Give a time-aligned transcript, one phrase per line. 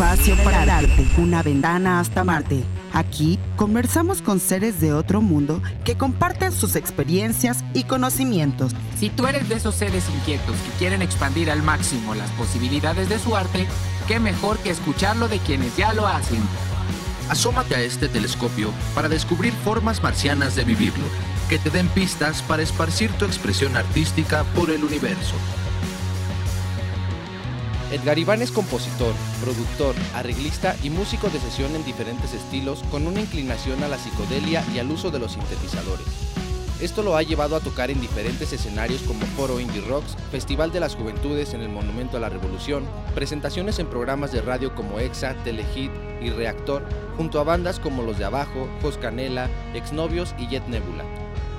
[0.00, 2.64] espacio para el arte, una ventana hasta Marte.
[2.94, 8.72] Aquí conversamos con seres de otro mundo que comparten sus experiencias y conocimientos.
[8.98, 13.18] Si tú eres de esos seres inquietos que quieren expandir al máximo las posibilidades de
[13.18, 13.66] su arte,
[14.08, 16.40] qué mejor que escucharlo de quienes ya lo hacen.
[17.28, 21.04] Asómate a este telescopio para descubrir formas marcianas de vivirlo,
[21.50, 25.34] que te den pistas para esparcir tu expresión artística por el universo.
[27.90, 29.12] Edgar Iván es compositor,
[29.42, 34.64] productor, arreglista y músico de sesión en diferentes estilos con una inclinación a la psicodelia
[34.72, 36.06] y al uso de los sintetizadores.
[36.80, 40.78] Esto lo ha llevado a tocar en diferentes escenarios como Foro Indie Rocks, Festival de
[40.78, 42.84] las Juventudes en el Monumento a la Revolución,
[43.16, 45.90] presentaciones en programas de radio como EXA, Telehit
[46.22, 46.84] y Reactor,
[47.16, 51.04] junto a bandas como Los de Abajo, Jos Canela, Exnovios y Jet Nebula.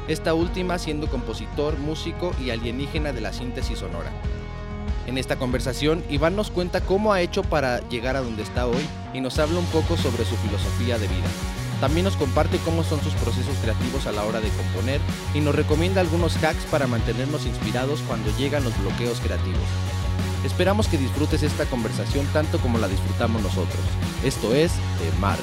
[0.08, 4.12] Esta última siendo compositor, músico y alienígena de la síntesis sonora.
[5.08, 8.88] En esta conversación, Iván nos cuenta cómo ha hecho para llegar a donde está hoy
[9.14, 11.28] y nos habla un poco sobre su filosofía de vida.
[11.82, 15.02] También nos comparte cómo son sus procesos creativos a la hora de componer
[15.34, 19.60] y nos recomienda algunos hacks para mantenernos inspirados cuando llegan los bloqueos creativos.
[20.46, 23.82] Esperamos que disfrutes esta conversación tanto como la disfrutamos nosotros.
[24.24, 25.42] Esto es De Marte.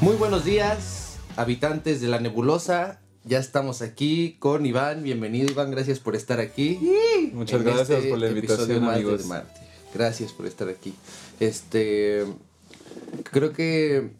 [0.00, 5.02] Muy buenos días, habitantes de la nebulosa ya estamos aquí con Iván.
[5.02, 5.70] Bienvenido, Iván.
[5.70, 6.78] Gracias por estar aquí.
[7.32, 9.24] Muchas gracias este por la invitación, amigos.
[9.94, 10.94] Gracias por estar aquí.
[11.38, 12.24] Este,
[13.30, 14.10] creo que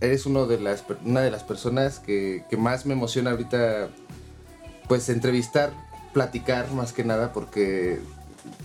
[0.00, 3.90] eres uno de las, una de las personas que, que más me emociona ahorita,
[4.88, 5.72] pues entrevistar,
[6.12, 7.98] platicar más que nada, porque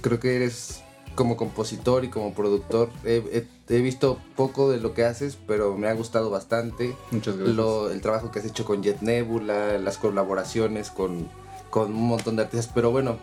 [0.01, 0.81] creo que eres
[1.15, 2.89] como compositor y como productor.
[3.05, 6.95] He, visto poco de lo que haces, pero me ha gustado bastante.
[7.11, 7.91] Muchas gracias.
[7.91, 11.27] el trabajo que has hecho con Jet Nebula, las colaboraciones con,
[11.69, 12.71] con un montón de artistas.
[12.73, 13.17] Pero bueno,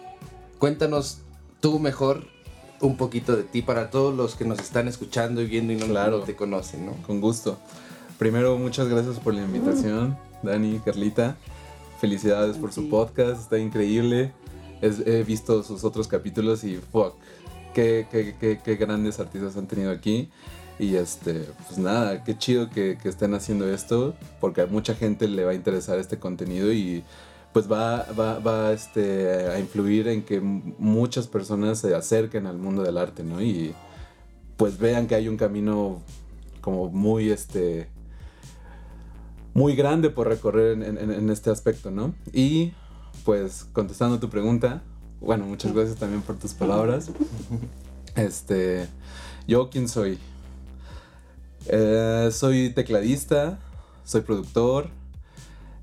[0.58, 1.19] cuéntanos
[1.60, 2.24] tú mejor
[2.80, 6.20] un poquito de ti para todos los que nos están escuchando y viendo y no,
[6.20, 6.92] te conocen, ¿no?
[7.06, 7.58] Con gusto.
[8.19, 11.37] Primero, muchas gracias por la invitación, Dani, Carlita.
[12.00, 14.32] Felicidades por su podcast, está increíble.
[14.81, 17.14] he visto sus otros capítulos y fuck,
[17.75, 20.31] qué, qué, qué, grandes artistas han tenido aquí.
[20.78, 25.44] Y este, pues nada, qué chido que, estén haciendo esto, porque a mucha gente le
[25.44, 27.04] va a interesar este contenido y
[27.53, 32.82] pues va, va, va este, a influir en que muchas personas se acerquen al mundo
[32.82, 33.42] del arte, ¿no?
[33.42, 33.75] Y
[34.56, 36.00] pues vean que hay un camino
[36.62, 37.88] como muy, este,
[39.52, 42.14] muy grande por recorrer en, en este aspecto, ¿no?
[42.32, 42.72] Y
[43.25, 44.82] pues contestando tu pregunta,
[45.20, 47.10] bueno, muchas gracias también por tus palabras.
[48.16, 48.88] Este,
[49.47, 50.19] yo quién soy?
[51.66, 53.60] Eh, soy tecladista,
[54.04, 54.88] soy productor.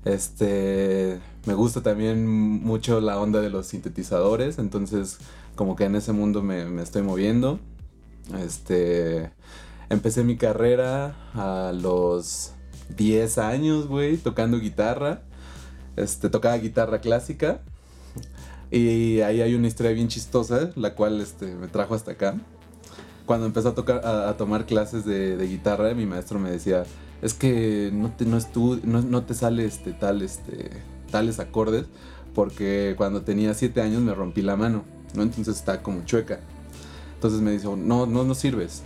[0.04, 5.18] Este, me gusta también mucho la onda de los sintetizadores, entonces
[5.54, 7.58] como que en ese mundo me, estoy moviendo.
[8.38, 9.32] Este,
[9.88, 12.52] empecé mi carrera a los
[12.96, 15.22] 10 años, güey, tocando guitarra.
[15.96, 17.62] Este, tocaba guitarra clásica.
[18.70, 22.34] Y ahí hay una historia bien chistosa, la cual este, me trajo hasta acá.
[23.24, 26.84] Cuando empecé a, tocar, a, tomar clases de, guitarra, mi maestro me decía,
[27.22, 28.38] es que no te, no
[28.84, 30.70] no, te sale este, tal, este,
[31.10, 31.86] tales acordes,
[32.34, 35.22] porque cuando tenía 7 años me rompí la mano, ¿no?
[35.22, 36.40] Entonces está como chueca.
[37.14, 38.82] Entonces me dijo, no, no, no sirves.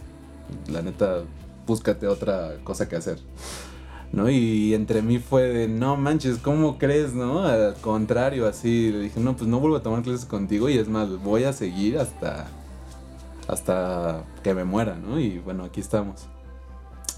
[0.69, 1.23] La neta,
[1.67, 3.19] búscate otra cosa que hacer.
[4.13, 4.31] ¿No?
[4.31, 7.43] Y entre mí fue de, no manches, ¿cómo crees, no?
[7.43, 10.89] Al contrario, así, le dije, no, pues no vuelvo a tomar clases contigo y es
[10.89, 12.47] más, voy a seguir hasta,
[13.49, 15.19] hasta que me muera, ¿no?
[15.19, 16.27] Y bueno, aquí estamos.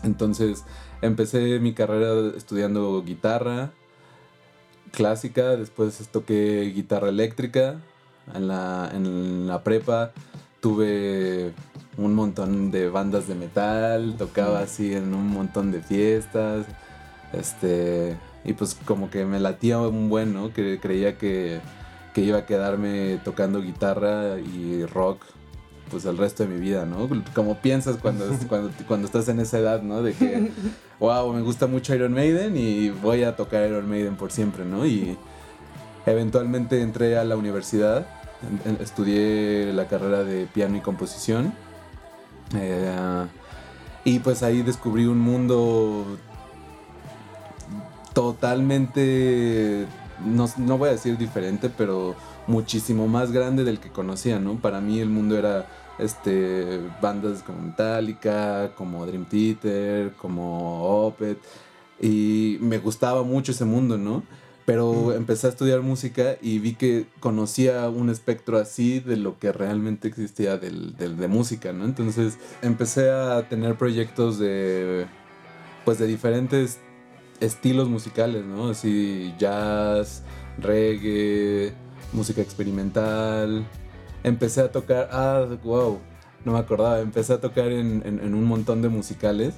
[0.02, 0.64] Entonces,
[1.02, 3.72] empecé mi carrera estudiando guitarra
[4.92, 7.80] clásica, después toqué guitarra eléctrica,
[8.32, 10.12] en la, en la prepa
[10.60, 11.52] tuve
[11.96, 16.66] un montón de bandas de metal, tocaba así en un montón de fiestas,
[17.32, 20.52] este, y pues como que me latía un buen, ¿no?
[20.52, 21.60] Que creía que,
[22.16, 25.24] iba a quedarme tocando guitarra y rock
[25.90, 27.08] pues el resto de mi vida, ¿no?
[27.34, 30.02] Como piensas cuando, cuando, cuando estás en esa edad, ¿no?
[30.02, 30.50] De que,
[31.00, 34.86] wow, me gusta mucho Iron Maiden y voy a tocar Iron Maiden por siempre, ¿no?
[34.86, 35.16] Y
[36.06, 38.06] eventualmente entré a la universidad,
[38.80, 41.52] estudié la carrera de piano y composición.
[42.56, 43.26] Eh,
[44.04, 46.18] y pues ahí descubrí un mundo
[48.12, 49.86] totalmente,
[50.24, 52.14] no, voy a decir diferente, pero
[52.46, 54.56] muchísimo más grande del que conocía, ¿no?
[54.56, 55.66] Para mí el mundo era
[55.98, 61.38] este bandas como Metallica, como Dream Theater, como Opeth
[62.00, 64.22] y me gustaba mucho ese mundo, ¿no?
[64.66, 69.52] Pero empecé a estudiar música y vi que conocía un espectro así de lo que
[69.52, 71.84] realmente existía del, del- de música, ¿no?
[71.84, 75.04] Entonces empecé a tener proyectos de,
[75.84, 76.78] pues de diferentes
[77.40, 78.68] estilos musicales, ¿no?
[78.70, 80.22] Así jazz,
[80.58, 81.74] reggae,
[82.14, 83.66] música experimental.
[84.22, 85.98] Empecé a tocar, ah, wow,
[86.46, 89.52] no me acordaba, empecé a tocar en, en- en un montón de musicales.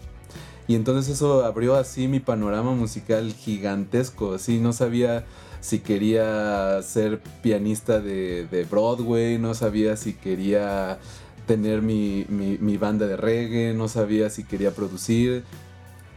[0.68, 5.24] Y entonces eso abrió así mi panorama musical gigantesco, así no sabía
[5.60, 10.98] si quería ser pianista de, Broadway, no sabía si quería
[11.46, 15.44] tener mi, mi- banda de reggae, no sabía si quería producir.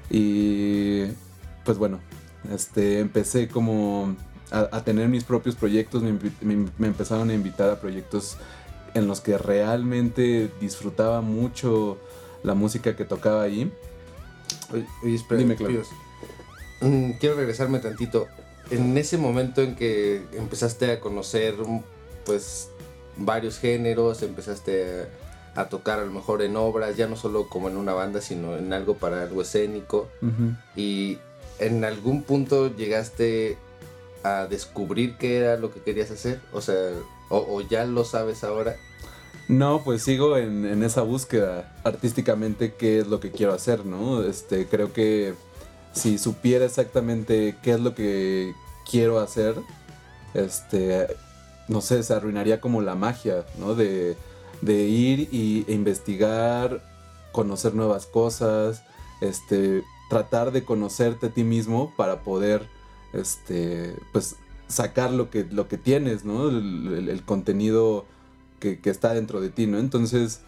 [0.10, 1.06] Y
[1.64, 2.00] pues bueno,
[2.52, 4.16] este, empecé como
[4.52, 8.38] a, tener mis propios proyectos, me, me- me empezaron a invitar a proyectos
[8.96, 11.98] en los que realmente disfrutaba mucho
[12.44, 13.72] la música que tocaba ahí.
[14.74, 15.70] Oye, oye, espera, Dime, Clau.
[15.70, 15.88] Píos.
[16.82, 18.28] Mm, quiero regresarme tantito.
[18.72, 21.82] En ese momento en que empezaste a conocer, mm,
[22.26, 22.70] pues,
[23.18, 25.08] varios géneros, empezaste
[25.56, 28.22] a, a tocar a lo mejor en obras, ya no solo como en una banda,
[28.22, 30.08] sino en algo para algo escénico.
[30.76, 31.18] Y
[31.60, 33.58] en algún punto llegaste
[34.24, 36.40] a descubrir qué era lo que querías hacer.
[36.54, 36.76] O sea,
[37.30, 38.76] o, o ya lo sabes ahora.
[39.50, 44.24] No, pues sigo en, en esa búsqueda artísticamente qué es lo que quiero hacer, ¿no?
[44.24, 45.34] Este, creo que
[45.92, 48.54] si supiera exactamente qué es lo que
[48.90, 49.56] quiero hacer,
[50.34, 51.08] este,
[51.68, 53.74] no sé, se arruinaría como la magia, ¿no?
[53.74, 54.18] De,
[54.62, 56.84] de ir y, e investigar,
[57.32, 58.84] conocer nuevas cosas,
[59.22, 62.68] este, tratar de conocerte a ti mismo para poder,
[63.14, 64.36] este, pues,
[64.68, 66.50] sacar lo que, lo que tienes, ¿no?
[66.50, 68.06] El, contenido
[68.60, 69.80] que, está dentro de ti, ¿no?
[69.80, 70.42] Entonces,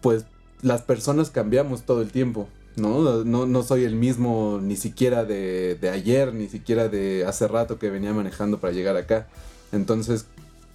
[0.00, 0.24] pues,
[0.62, 3.24] las personas cambiamos todo el tiempo, ¿no?
[3.24, 7.78] No, no soy el mismo ni siquiera de, de ayer, ni siquiera de hace rato
[7.78, 9.26] que venía manejando para llegar acá.
[9.72, 10.26] Entonces,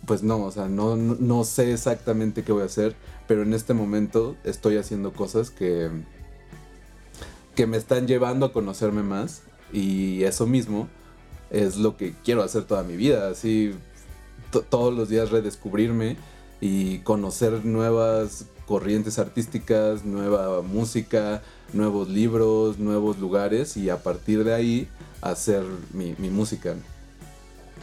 [0.05, 2.95] pues no, o sea, no, no, sé exactamente qué voy a hacer,
[3.27, 5.89] pero en este momento estoy haciendo cosas que,
[7.55, 10.87] que me están llevando a conocerme más y eso mismo
[11.51, 13.73] es lo que quiero hacer toda mi vida, así
[14.51, 16.17] todos los días redescubrirme
[16.59, 21.41] y conocer nuevas corrientes artísticas, nueva música,
[21.73, 24.87] nuevos libros, nuevos lugares y a partir de ahí
[25.21, 26.75] hacer mi, mi música.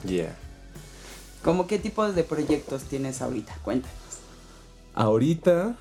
[0.06, 0.36] Yeah.
[1.42, 3.54] ¿Cómo qué tipos de proyectos tienes ahorita?
[3.62, 3.96] Cuéntanos.
[4.94, 5.76] Ahorita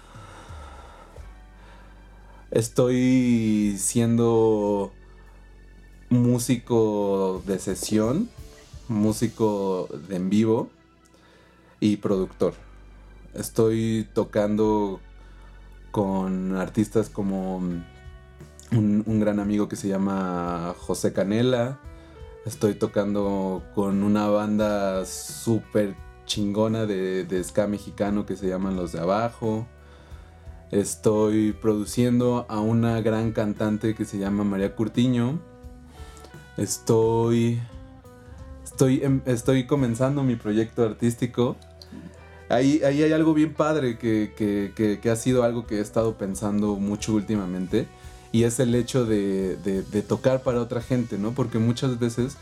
[2.51, 4.91] estoy siendo
[6.09, 8.29] músico de sesión,
[8.87, 10.69] músico de en vivo
[11.79, 12.53] y productor.
[13.33, 14.99] Estoy tocando
[15.91, 21.79] con artistas como un, gran amigo que se llama José Canela.
[22.45, 25.95] Estoy tocando con una banda súper
[26.25, 29.67] chingona de, de ska mexicano que se llaman Los de Abajo.
[30.71, 35.39] Estoy produciendo a una gran cantante que se llama María Curtiño.
[36.57, 37.61] Estoy.
[38.65, 41.55] Estoy, em- estoy comenzando mi proyecto artístico.
[42.49, 46.17] Ahí, ahí hay algo bien padre que, que- que- ha sido algo que he estado
[46.17, 47.87] pensando mucho últimamente.
[48.31, 51.31] Y es el hecho de, de- tocar para otra gente, ¿no?
[51.31, 52.37] Porque muchas veces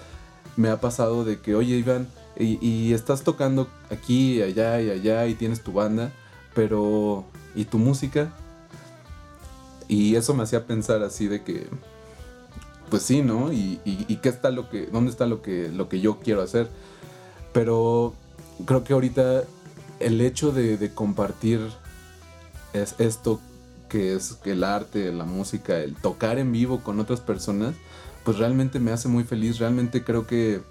[0.57, 2.07] me ha pasado de que, oye, Iván,
[2.37, 6.11] y, estás tocando aquí, allá y allá, y tienes tu banda,
[6.53, 7.23] pero.
[7.55, 8.33] ¿Y tu música?
[9.87, 11.67] Y eso me hacía pensar así de que.
[12.89, 13.53] Pues sí, ¿no?
[13.53, 14.87] Y, y- y qué está lo que.
[14.87, 16.69] ¿Dónde está lo que, lo que yo quiero hacer?
[17.53, 18.13] Pero
[18.65, 19.43] creo que ahorita
[19.99, 21.59] el hecho de, compartir
[22.73, 23.39] es esto
[23.89, 27.75] que es el arte, la música, el tocar en vivo con otras personas,
[28.23, 29.59] pues realmente me hace muy feliz.
[29.59, 30.61] Realmente creo que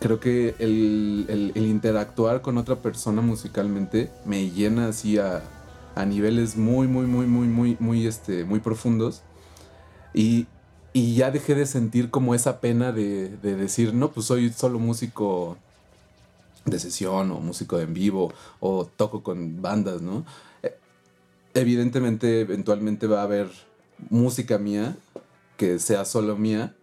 [0.00, 5.42] creo que el, el- el interactuar con otra persona musicalmente me llena así a,
[5.96, 9.22] a niveles muy, muy, muy, muy, muy, muy, este, muy profundos.
[10.14, 10.46] Y,
[10.92, 14.78] y ya dejé de sentir como esa pena de, de decir, no, pues soy solo
[14.78, 15.56] músico
[16.70, 20.24] de sesión o músico en vivo o toco con bandas, ¿no?
[20.62, 20.74] Eh,
[21.54, 23.48] Evidentemente, eventualmente va a haber
[24.10, 24.96] música mía
[25.56, 26.74] que sea solo mía,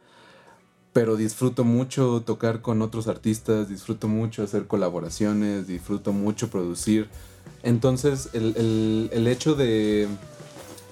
[0.92, 7.10] pero disfruto mucho tocar con otros artistas, disfruto mucho hacer colaboraciones, disfruto mucho producir.
[7.64, 10.08] Entonces, el, el- el hecho de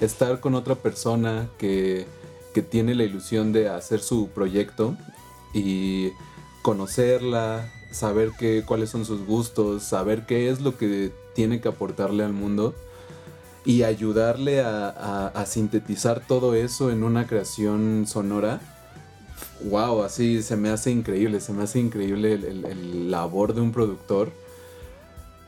[0.01, 2.05] estar con otra persona que,
[2.53, 4.97] que tiene la ilusión de hacer su proyecto
[5.53, 6.09] y
[6.61, 12.23] conocerla, saber qué, cuáles son sus gustos, saber qué es lo que tiene que aportarle
[12.23, 12.73] al mundo
[13.65, 18.59] y ayudarle a, sintetizar todo eso en una creación sonora
[19.69, 23.71] wow, así se me hace increíble, se me hace increíble el, el labor de un
[23.71, 24.31] productor.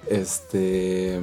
[0.07, 1.19] Este,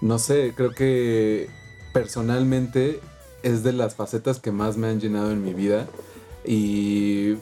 [0.00, 1.48] no sé, creo que
[1.92, 3.00] personalmente
[3.42, 5.86] es de las facetas que más me han llenado en mi vida.
[6.44, 7.36] Y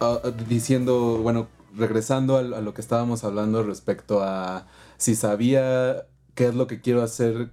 [0.00, 4.66] ah, diciendo, bueno, regresando a, lo que estábamos hablando respecto a
[4.96, 7.50] si sabía qué es lo que quiero hacer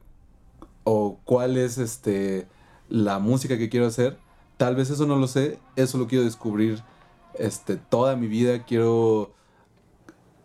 [0.83, 2.47] o cuál es este
[2.89, 4.17] la música que quiero hacer,
[4.57, 6.83] tal vez eso no lo sé, eso lo quiero descubrir
[7.35, 9.33] este toda mi vida, quiero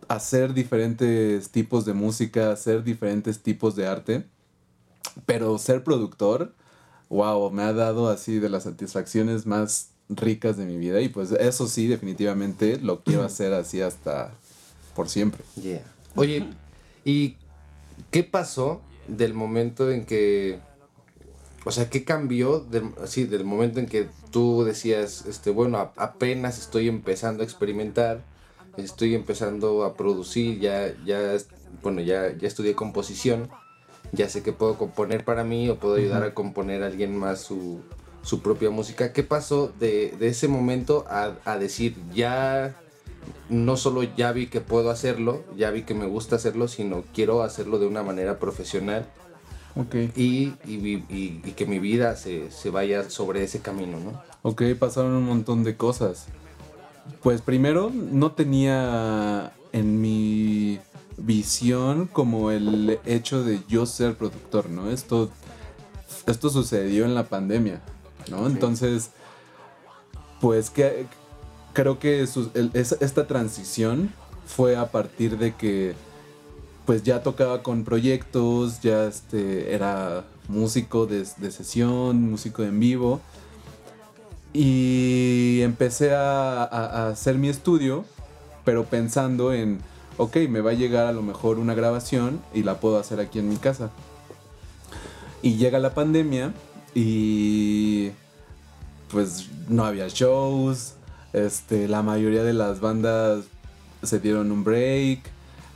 [0.07, 4.27] hacer diferentes tipos de música, hacer diferentes tipos de arte,
[5.25, 6.55] pero ser productor,
[7.09, 11.31] wow, me ha dado así de las satisfacciones más ricas de mi vida y pues
[11.31, 14.31] eso sí, definitivamente lo quiero hacer así hasta
[14.95, 15.43] por siempre.
[15.61, 15.83] Yeah.
[16.15, 16.47] Oye,
[17.05, 17.35] ¿y
[18.11, 20.59] qué pasó del momento en que,
[21.65, 26.57] o sea, qué cambió del, así, del momento en que tú decías, este, bueno, apenas
[26.57, 28.23] estoy empezando a experimentar,
[28.77, 31.37] estoy empezando a producir, ya, ya,
[31.83, 33.49] bueno, ya, ya estudié composición,
[34.11, 37.41] ya sé que puedo componer para mí o puedo ayudar a componer a alguien más
[37.41, 37.81] su,
[38.27, 39.13] su propia música.
[39.13, 42.75] ¿Qué pasó de, de ese momento a, a, decir, ya
[43.47, 47.41] no solo ya vi que puedo hacerlo, ya vi que me gusta hacerlo, sino quiero
[47.41, 49.07] hacerlo de una manera profesional?
[49.77, 50.11] Okay.
[50.13, 54.21] Y, y, y, y, que mi vida se, se, vaya sobre ese camino, ¿no?
[54.41, 56.25] Ok, pasaron un montón de cosas.
[57.21, 60.79] Pues primero, no tenía en mi
[61.15, 64.89] visión como el hecho de yo ser productor, ¿no?
[64.89, 65.29] Esto,
[66.25, 67.81] esto sucedió en la pandemia.
[68.29, 68.47] ¿No?
[68.47, 69.11] Entonces,
[70.41, 71.07] pues que
[71.73, 74.13] creo que esta transición
[74.47, 75.95] fue a partir de que
[76.87, 83.19] pues ya tocaba con proyectos, ya este, era músico de, sesión, músico en vivo.
[84.53, 88.05] Y empecé a, a, hacer mi estudio,
[88.63, 89.79] pero pensando en,
[90.15, 93.39] ok, me va a llegar a lo mejor una grabación y la puedo hacer aquí
[93.39, 93.89] en mi casa.
[95.41, 96.53] Y llega la pandemia
[96.99, 98.09] y
[99.11, 100.95] pues no había shows,
[101.31, 103.45] este, la mayoría de las bandas
[104.01, 105.19] se dieron un break,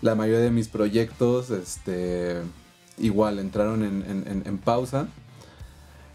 [0.01, 2.37] la mayoría de mis proyectos este,
[2.97, 5.09] igual entraron en, pausa.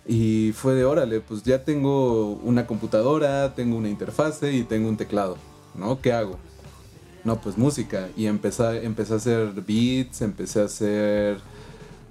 [0.09, 4.97] Y fue de órale, pues ya tengo una computadora, tengo una interfase y tengo un
[4.97, 5.37] teclado,
[5.77, 6.01] ¿no?
[6.01, 6.37] ¿Qué hago?
[7.23, 8.09] No, pues música.
[8.17, 11.39] Y empecé, empecé a hacer beats, empecé a hacer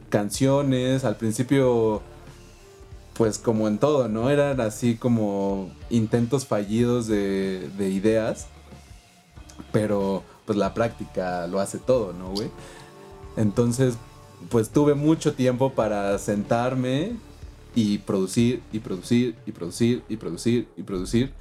[0.10, 1.04] canciones.
[1.04, 2.02] Al principio
[3.16, 4.30] pues como en todo, ¿no?
[4.30, 8.48] Eran así como intentos fallidos de, ideas,
[9.72, 12.50] pero pues la práctica lo hace todo, ¿no, güey?
[13.38, 13.96] Entonces,
[14.50, 17.16] pues tuve mucho tiempo para sentarme
[17.74, 21.34] y producir y producir y producir y producir y producir.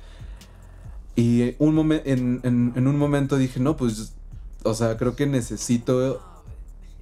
[1.16, 4.14] Y un en un momento dije, no, pues,
[4.62, 6.20] o sea, creo que necesito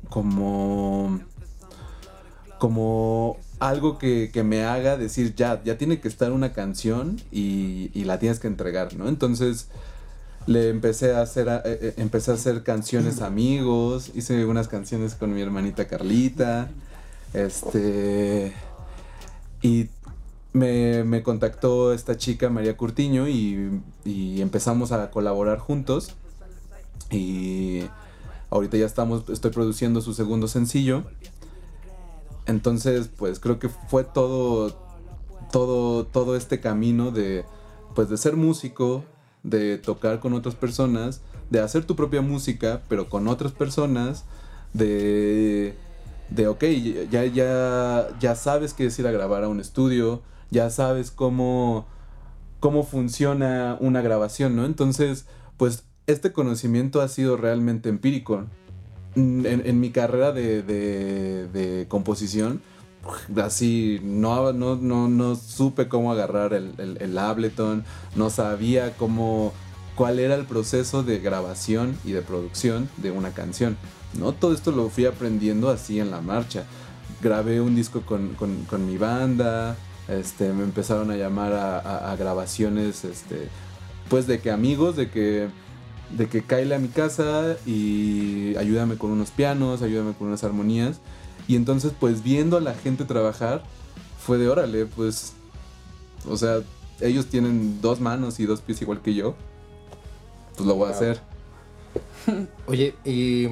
[0.08, 1.20] como
[2.62, 8.18] como algo que, me haga decir, ya, ya tiene que estar una canción y, la
[8.18, 9.08] tienes que entregar, ¿no?
[9.08, 9.68] Entonces
[10.46, 15.32] le empecé a hacer, eh, eh, empecé a hacer canciones amigos, hice unas canciones con
[15.32, 16.70] mi hermanita Carlita,
[17.34, 18.52] este,
[19.62, 19.88] y
[20.52, 26.16] me, contactó esta chica, María Curtiño, y, y empezamos a colaborar juntos,
[27.12, 27.82] y
[28.50, 31.04] ahorita ya estamos, estoy produciendo su segundo sencillo,
[32.46, 34.76] entonces, pues creo que fue todo,
[35.50, 37.44] todo, todo este camino de,
[37.94, 39.04] pues de ser músico,
[39.42, 41.20] de tocar con otras personas,
[41.50, 44.24] de hacer tu propia música, pero con otras personas,
[44.72, 45.74] de,
[46.30, 46.64] de ok,
[47.10, 51.86] ya, ya, ya sabes que es ir a grabar a un estudio, ya sabes cómo,
[52.60, 54.64] cómo funciona una grabación, ¿no?
[54.64, 58.46] Entonces, pues este conocimiento ha sido realmente empírico.
[59.14, 62.62] En, mi carrera de, composición,
[63.36, 67.84] así no, no, no, supe cómo agarrar el, Ableton,
[68.16, 69.52] no sabía cómo,
[69.96, 73.76] cuál era el proceso de grabación y de producción de una canción.
[74.18, 74.32] ¿no?
[74.32, 76.64] Todo esto lo fui aprendiendo así en la marcha.
[77.20, 79.76] Grabé un disco con, mi banda,
[80.08, 83.48] este, me empezaron a llamar a, a grabaciones, este,
[84.08, 85.48] pues de que amigos, de que
[86.16, 91.00] de que cae a mi casa y ayúdame con unos pianos, ayúdame con unas armonías.
[91.48, 93.62] Y entonces, pues viendo a la gente trabajar,
[94.18, 95.32] fue de órale, pues,
[96.28, 96.60] o sea,
[97.00, 99.34] ellos tienen dos manos y dos pies igual que yo,
[100.56, 101.20] pues lo voy a hacer.
[102.66, 103.48] Oye, y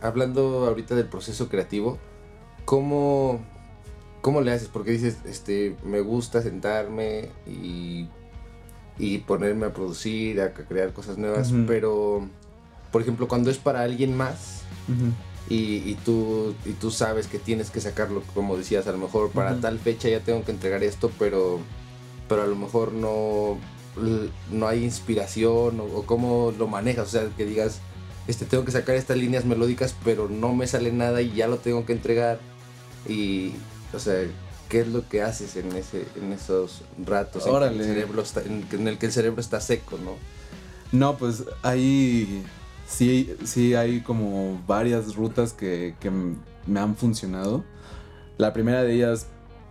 [0.00, 1.98] hablando ahorita del proceso creativo,
[2.64, 3.40] ¿cómo,
[4.20, 4.68] ¿cómo le haces?
[4.68, 8.08] Porque dices, este, me gusta sentarme y,
[9.02, 12.28] y ponerme a producir, a crear cosas nuevas, pero,
[12.92, 14.62] por ejemplo, cuando es para alguien más
[15.50, 19.30] y, y tú, y tú sabes que tienes que sacarlo, como decías, a lo mejor
[19.32, 21.58] para tal fecha ya tengo que entregar esto, pero,
[22.28, 23.58] pero a lo mejor no,
[24.52, 27.80] no hay inspiración o, o cómo lo manejas, o sea, que digas,
[28.28, 31.56] este, tengo que sacar estas líneas melódicas, pero no me sale nada y ya lo
[31.56, 32.38] tengo que entregar.
[33.08, 33.54] Y,
[33.92, 34.22] o sea,
[34.72, 38.40] ¿qué es lo que haces en, ese, en esos ratos en, que el cerebro está,
[38.40, 40.12] en, que- en el que el cerebro está seco, ¿no?
[40.98, 42.42] No, pues ahí
[42.88, 47.64] sí, sí hay como varias rutas que, que me han funcionado.
[48.38, 49.26] La primera de ellas,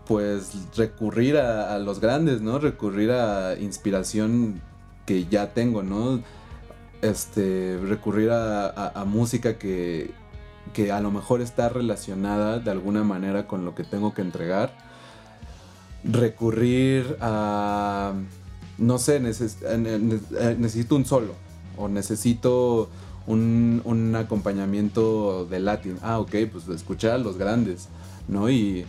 [0.06, 2.60] pues recurrir a, a los grandes, ¿no?
[2.60, 4.62] Recurrir a inspiración
[5.08, 6.22] que ya tengo, ¿no?
[7.02, 10.12] Este, recurrir a, a- a música que,
[10.74, 14.91] que a lo mejor está relacionada de alguna manera con lo que tengo que entregar.
[16.04, 18.14] Recurrir a
[18.78, 21.36] no sé, eh, ne- necesito un solo
[21.78, 22.90] o necesito
[23.28, 25.98] un, un acompañamiento de latín.
[26.02, 27.90] Ah, ok, pues escuchar a los grandes,
[28.28, 28.50] ¿no?
[28.50, 28.86] Y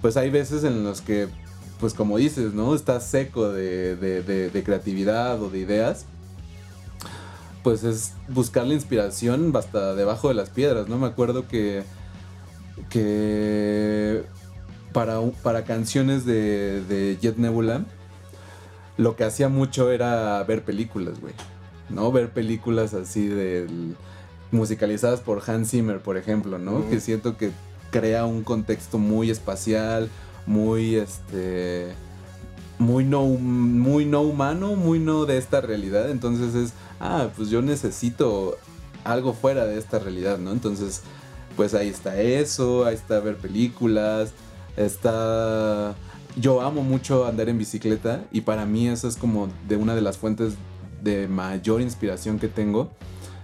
[0.00, 1.28] pues hay veces en los que,
[1.78, 2.74] pues como dices, ¿no?
[2.74, 6.06] Estás seco de, de- de- de creatividad o de ideas.
[7.62, 10.96] Pues es buscar la inspiración hasta debajo de las piedras, ¿no?
[10.98, 11.82] Me acuerdo que,
[12.88, 14.22] que
[14.96, 17.84] para, para canciones de, de Jet Nebula,
[18.96, 21.34] lo que hacía mucho era ver películas, güey.
[21.90, 22.10] ¿No?
[22.10, 23.94] Ver películas así del
[24.50, 26.78] musicalizadas por Hans Zimmer, por ejemplo, ¿no?
[26.78, 26.88] Mm.
[26.88, 27.50] Que siento que
[27.90, 30.08] crea un contexto muy espacial,
[30.46, 31.92] muy este
[32.78, 37.60] muy no muy no humano, muy no de esta realidad, entonces es, ah, pues yo
[37.60, 38.56] necesito
[39.04, 40.52] algo fuera de esta realidad, ¿no?
[40.52, 41.02] Entonces,
[41.54, 44.32] pues ahí está eso, ahí está ver películas,
[44.76, 45.94] está
[46.36, 50.02] yo amo mucho andar en bicicleta y para mí eso es como de una de
[50.02, 50.54] las fuentes
[51.02, 52.90] de mayor inspiración que tengo.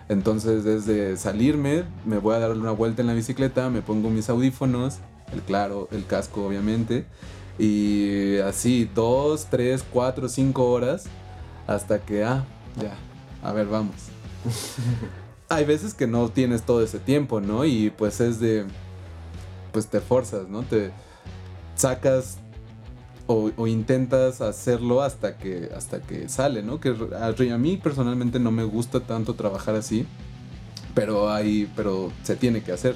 [0.08, 4.28] Entonces desde salirme, me voy a dar una vuelta en la bicicleta, me pongo mis
[4.28, 4.98] audífonos,
[5.32, 7.06] el claro, el casco obviamente,
[7.58, 11.04] y así dos, tres, cuatro, cinco horas
[11.66, 12.44] hasta que, ah,
[12.76, 12.94] ya,
[13.42, 13.94] a ver, vamos.
[15.48, 17.64] Hay veces que no tienes todo ese tiempo, ¿no?
[17.64, 18.64] Y pues es de,
[19.72, 20.62] pues te forzas, ¿no?
[20.62, 20.90] Te
[21.82, 22.38] sacas
[23.26, 26.80] o, intentas hacerlo hasta que, hasta que sale, ¿no?
[26.80, 30.06] Que a, mí personalmente no me gusta tanto trabajar así,
[30.94, 32.94] pero hay, pero se tiene que hacer.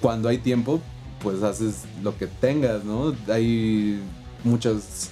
[0.00, 0.80] Cuando hay tiempo,
[1.22, 3.14] pues haces lo que tengas, ¿no?
[3.28, 4.00] Hay
[4.42, 5.10] muchas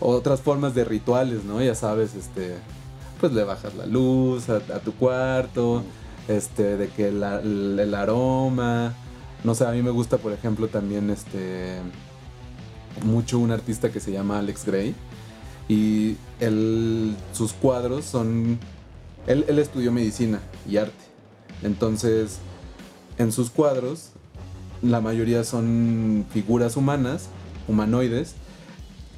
[0.00, 1.62] otras formas de rituales, ¿no?
[1.62, 2.54] Ya sabes, este,
[3.20, 5.84] pues le bajas la luz a, tu cuarto,
[6.26, 8.94] este, de que el, el aroma,
[9.44, 11.78] no sé, a mí me gusta, por ejemplo, también, este,
[13.04, 14.94] mucho un artista que se llama Alex Gray
[15.68, 18.58] y él, sus cuadros son,
[19.26, 21.04] él, él estudió medicina y arte,
[21.62, 22.38] entonces
[23.18, 24.10] en sus cuadros
[24.82, 27.28] la mayoría son figuras humanas,
[27.66, 28.34] humanoides,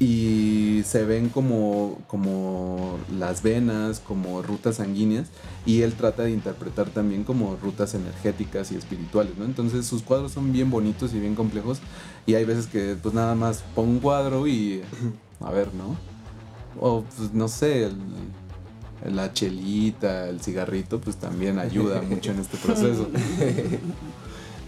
[0.00, 5.28] y se ven como, como las venas, como rutas sanguíneas,
[5.66, 9.44] y él trata de interpretar también como rutas energéticas y espirituales, ¿no?
[9.44, 11.80] Entonces sus cuadros son bien bonitos y bien complejos,
[12.26, 14.80] y hay veces que pues nada más pongo un cuadro y
[15.40, 15.96] a ver, ¿no?
[16.80, 17.96] O pues no sé, el-
[19.14, 23.08] la chelita, el cigarrito, pues también ayuda mucho en este proceso.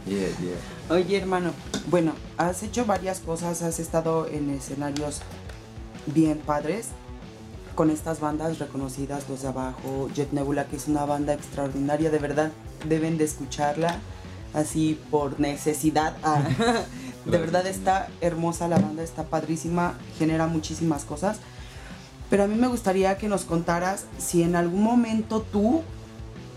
[0.04, 0.58] Yeah, yeah.
[0.90, 1.52] Oye, hermano,
[1.90, 5.20] bueno, has hecho varias cosas, has estado en escenarios
[6.06, 6.88] bien padres
[7.74, 12.18] con estas bandas reconocidas, Los de Abajo, Jet Nebula, que es una banda extraordinaria, de
[12.18, 12.50] verdad,
[12.88, 13.96] deben de escucharla
[14.54, 16.16] así por necesidad.
[16.22, 16.42] Ah,
[17.24, 21.38] de verdad está hermosa la banda, está padrísima, genera muchísimas cosas.
[22.28, 25.82] Pero a mí me gustaría que nos contaras si en algún momento tú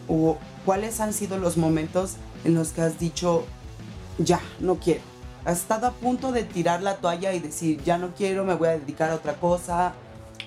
[0.07, 3.45] o cuáles han sido los momentos en los que has dicho,
[4.17, 5.01] ya, no quiero.
[5.45, 8.69] Has estado a punto de tirar la toalla y decir, ya no quiero, me voy
[8.69, 9.93] a dedicar a otra cosa.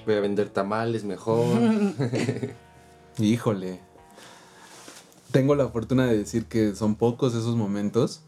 [0.05, 1.47] Voy a vender tamales mejor.
[3.19, 3.81] Híjole.
[5.31, 8.23] Tengo la fortuna de decir que son pocos esos momentos.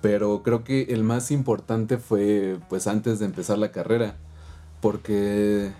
[0.00, 4.16] Pero creo que el más importante fue pues antes de empezar la carrera.
[4.80, 5.70] Porque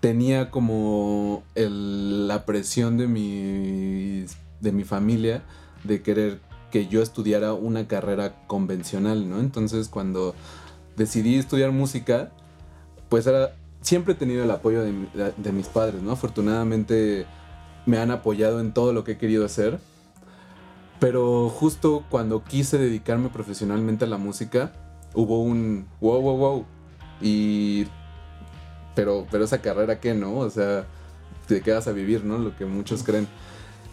[0.00, 4.24] tenía como el- la presión de mi,
[4.60, 5.42] de mi familia
[5.84, 9.40] de querer que yo estudiara una carrera convencional, ¿no?
[9.40, 10.34] Entonces cuando
[10.96, 12.30] decidí estudiar música,
[13.08, 16.12] pues era, siempre he tenido el apoyo de, mi- de- de mis padres, ¿no?
[16.12, 17.26] Afortunadamente
[17.86, 19.78] me han apoyado en todo lo que he querido hacer.
[21.00, 24.72] Pero justo cuando quise dedicarme profesionalmente a la música,
[25.14, 26.64] hubo un wow, wow, wow.
[27.22, 27.86] Y.
[28.96, 30.36] Pero, pero esa carrera, ¿qué no?
[30.38, 30.86] O sea,
[31.46, 32.36] te quedas a vivir, ¿no?
[32.38, 33.28] Lo que muchos creen.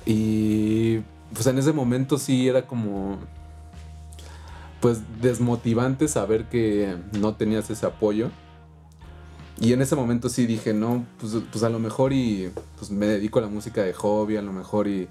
[0.07, 1.01] Y.
[1.33, 3.17] Pues en ese momento sí era como.
[4.81, 8.29] Pues desmotivante saber que no tenías ese apoyo.
[9.59, 13.05] Y en ese momento sí dije, no, pues, pues a lo mejor y pues me
[13.05, 15.07] dedico a la música de hobby, a lo mejor y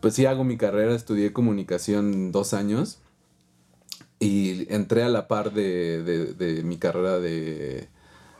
[0.00, 3.00] pues sí hago mi carrera, estudié comunicación dos años
[4.18, 7.88] y entré a la par de, mi carrera de,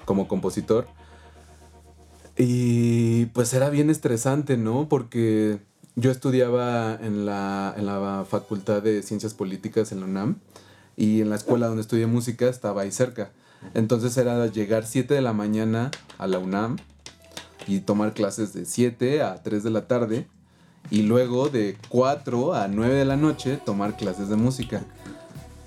[0.05, 0.87] como compositor.
[2.39, 4.89] Y pues era bien estresante, ¿no?
[4.89, 5.59] Porque
[5.97, 10.37] yo estudiaba en la, en la Facultad de Ciencias Políticas en la UNAM
[10.95, 13.31] y en la escuela donde estudié música estaba ahí cerca.
[13.73, 16.77] Entonces era llegar 7 de la mañana a la UNAM
[17.67, 20.29] y tomar clases de 7 a 3 de la tarde
[20.91, 24.85] y luego de 4 a 9 de la noche tomar clases de música.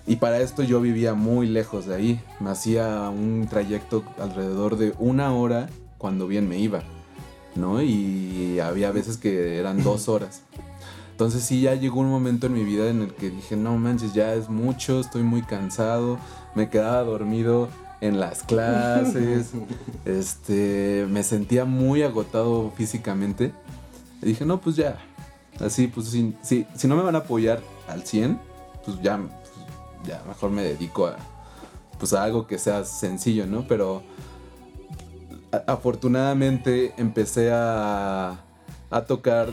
[0.06, 2.22] Y para esto yo vivía muy lejos de ahí.
[2.40, 6.84] Me hacía un trayecto alrededor de una hora cuando bien me iba,
[7.56, 7.82] ¿no?
[7.82, 10.42] Y había veces que eran dos horas.
[11.12, 14.14] Entonces sí, ya llegó un momento en mi vida en el que dije, no manches,
[14.14, 16.18] ya es mucho, estoy muy cansado,
[16.56, 17.68] me quedaba dormido
[18.00, 19.52] en las clases,
[20.06, 23.54] este, me sentía muy agotado físicamente.
[24.22, 24.98] Y dije, no, pues ya,
[25.60, 28.40] así, pues si, si, no me van a apoyar al 100,
[28.86, 31.18] pues ya, pues ya mejor me dedico a,
[31.98, 33.68] pues a algo que sea sencillo, ¿no?
[33.68, 34.04] Pero
[35.68, 38.44] afortunadamente empecé a,
[38.90, 39.50] a tocar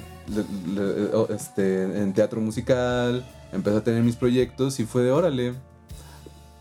[1.31, 5.55] este, en teatro musical, empecé a tener mis proyectos y fue de órale.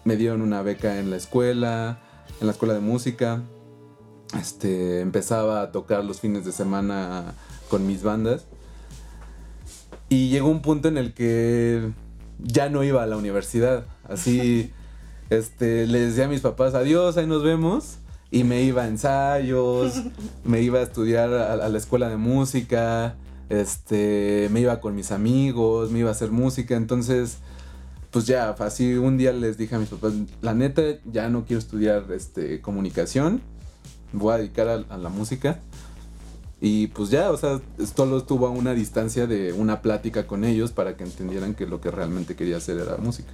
[0.03, 1.99] Me dieron una beca en la escuela,
[2.39, 3.41] en la escuela de música.
[4.39, 7.33] Este, empezaba a tocar los fines de semana
[7.69, 8.45] con mis bandas.
[10.09, 11.91] Y llegó un punto en el que
[12.39, 13.85] ya no iba a la universidad.
[14.07, 14.71] Así,
[15.29, 17.97] este, le decía a mis papás, adiós, ahí nos vemos.
[18.31, 20.01] Y me iba a ensayos,
[20.43, 23.15] me iba a estudiar a la escuela de música
[23.49, 27.37] este, me iba con mis amigos, me iba a hacer música, entonces,
[28.11, 31.59] pues ya, así un día les dije a mis papás, la neta, ya no quiero
[31.59, 33.41] estudiar este, comunicación,
[34.13, 35.59] voy a dedicar a, la música.
[36.61, 37.59] Y pues ya, o sea,
[37.95, 41.81] solo estuvo a una distancia de una plática con ellos para que entendieran que lo
[41.81, 43.33] que realmente quería hacer era música.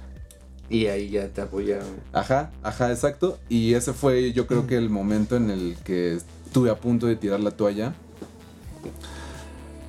[0.72, 1.86] Y ahí ya te apoyaron.
[2.12, 3.38] Ajá, ajá, exacto.
[3.48, 6.14] Y ese fue yo creo que el momento en el que
[6.46, 7.94] estuve a punto de tirar la toalla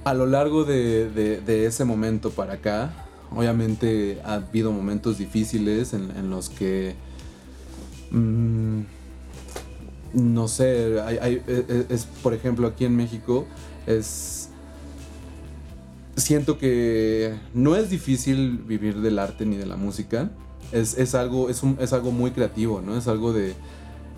[0.03, 2.93] a lo largo de, ese momento para acá,
[3.31, 6.95] obviamente ha habido momentos difíciles en, los que...
[8.11, 8.81] Mm,
[10.13, 13.47] no sé, hay, e, e, es, por ejemplo aquí en México,
[13.87, 14.49] es...
[16.15, 20.29] Siento que no es difícil vivir del arte ni de la música.
[20.73, 22.97] Es, algo, es, es algo muy creativo, ¿no?
[22.97, 23.53] Es algo de...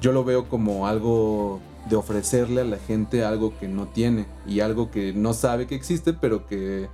[0.01, 4.61] Yo lo veo como algo de ofrecerle a la gente algo que no tiene y
[4.61, 6.87] algo que no sabe que existe, pero que,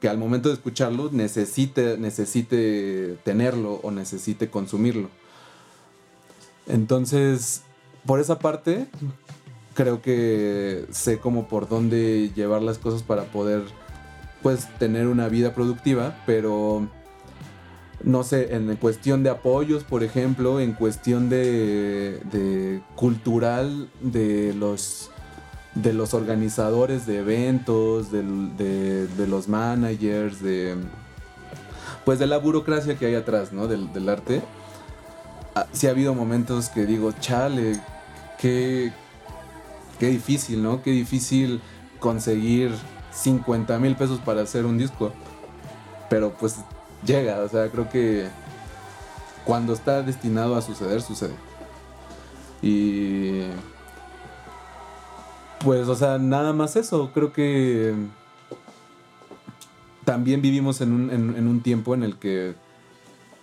[0.00, 5.08] que al momento de escucharlo necesite, necesite tenerlo o necesite consumirlo.
[6.66, 7.62] Entonces,
[8.04, 8.86] por esa parte,
[9.74, 13.62] creo que sé como por dónde llevar las cosas para poder
[14.42, 16.88] pues tener una vida productiva, pero
[18.06, 25.10] no sé, en cuestión de apoyos, por ejemplo, en cuestión de, cultural de los
[25.74, 30.76] de los organizadores de eventos, de, los managers, de
[32.04, 33.66] pues de la burocracia que hay atrás, ¿no?
[33.66, 34.40] Del, arte.
[35.56, 37.80] Ah, sí ha habido momentos que digo, chale,
[38.38, 38.92] qué,
[39.98, 40.80] qué difícil, ¿no?
[40.80, 41.60] Qué difícil
[41.98, 42.70] conseguir
[43.10, 45.12] 50 mil pesos para hacer un disco.
[46.08, 46.54] Pero pues
[47.06, 47.40] llega.
[47.40, 48.28] O sea, creo que
[49.44, 51.34] cuando está destinado a suceder, sucede.
[52.60, 53.42] Y
[55.60, 57.10] pues, o sea, nada más eso.
[57.14, 57.94] Creo que
[60.04, 62.54] también vivimos en un, tiempo en el que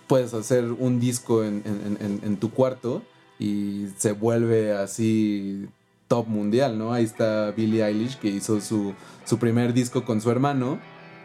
[0.06, 3.02] puedes hacer un disco en, tu cuarto
[3.38, 5.66] y se vuelve así
[6.08, 6.92] top mundial, ¿no?
[6.92, 10.78] Ahí está Billie Eilish que hizo su, su primer disco con su hermano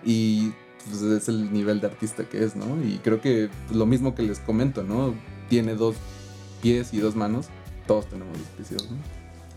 [0.03, 0.51] y
[0.85, 2.81] pues es el nivel de artista que es, ¿no?
[2.83, 5.13] Y creo que lo mismo que les comento, ¿no?
[5.49, 5.95] Tiene dos
[6.61, 7.47] pies y dos manos,
[7.87, 8.97] todos tenemos dos pies ¿no?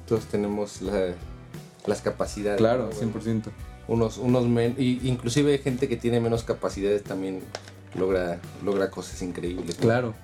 [0.06, 0.80] Todos tenemos
[1.86, 2.58] las capacidades.
[2.58, 3.44] Claro, 100%.
[3.88, 4.44] Unos, unos
[4.78, 7.40] y inclusive gente que tiene menos capacidades también
[7.94, 9.76] logra, logra cosas increíbles.
[9.76, 10.14] Claro,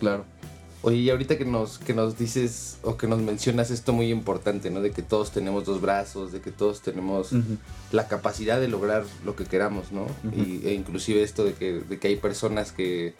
[0.00, 0.24] claro.
[0.86, 4.70] Oye, y ahorita que nos, que nos dices o que nos mencionas esto muy importante,
[4.70, 4.80] ¿no?
[4.80, 7.30] De que todos tenemos dos brazos, de que todos tenemos
[7.90, 10.06] la capacidad de lograr lo que queramos, ¿no?
[10.32, 13.16] y, e inclusive esto de que, de que hay personas que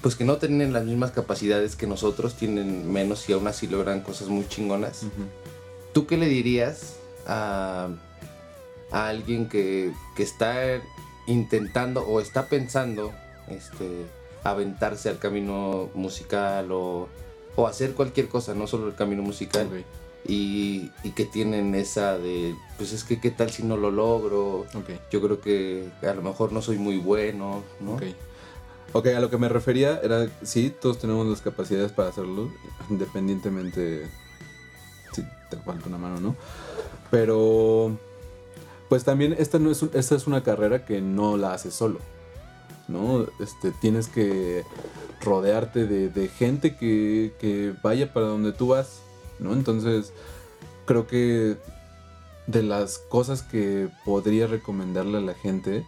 [0.00, 4.00] pues que no tienen las mismas capacidades que nosotros, tienen menos y aún así logran
[4.00, 5.02] cosas muy chingonas.
[5.92, 6.96] ¿Tú qué le dirías
[7.28, 7.88] a,
[8.90, 10.82] a alguien que, que está
[11.28, 13.12] intentando o está pensando
[13.46, 14.06] este,
[14.50, 17.08] aventarse al camino musical o,
[17.56, 19.68] o hacer cualquier cosa, no solo el camino musical.
[20.26, 24.66] Y, y, que tienen esa de, pues es que qué tal si no lo logro.
[25.10, 27.98] Yo creo que a lo mejor no soy muy bueno, ¿no?
[28.92, 32.50] Ok, a lo que me refería era, sí, todos tenemos las capacidades para hacerlo,
[32.88, 34.06] independientemente
[35.12, 36.36] si te falta una mano, ¿no?
[37.10, 37.96] Pero,
[38.88, 42.00] pues también esta, no es, esta es una carrera que no la haces solo.
[42.88, 43.26] ¿No?
[43.38, 44.64] Este, tienes que
[45.20, 49.02] rodearte de, gente que, vaya para donde tú vas,
[49.38, 49.52] ¿no?
[49.52, 50.12] Entonces,
[50.86, 51.56] creo que
[52.46, 55.84] de las cosas que podría recomendarle a la gente,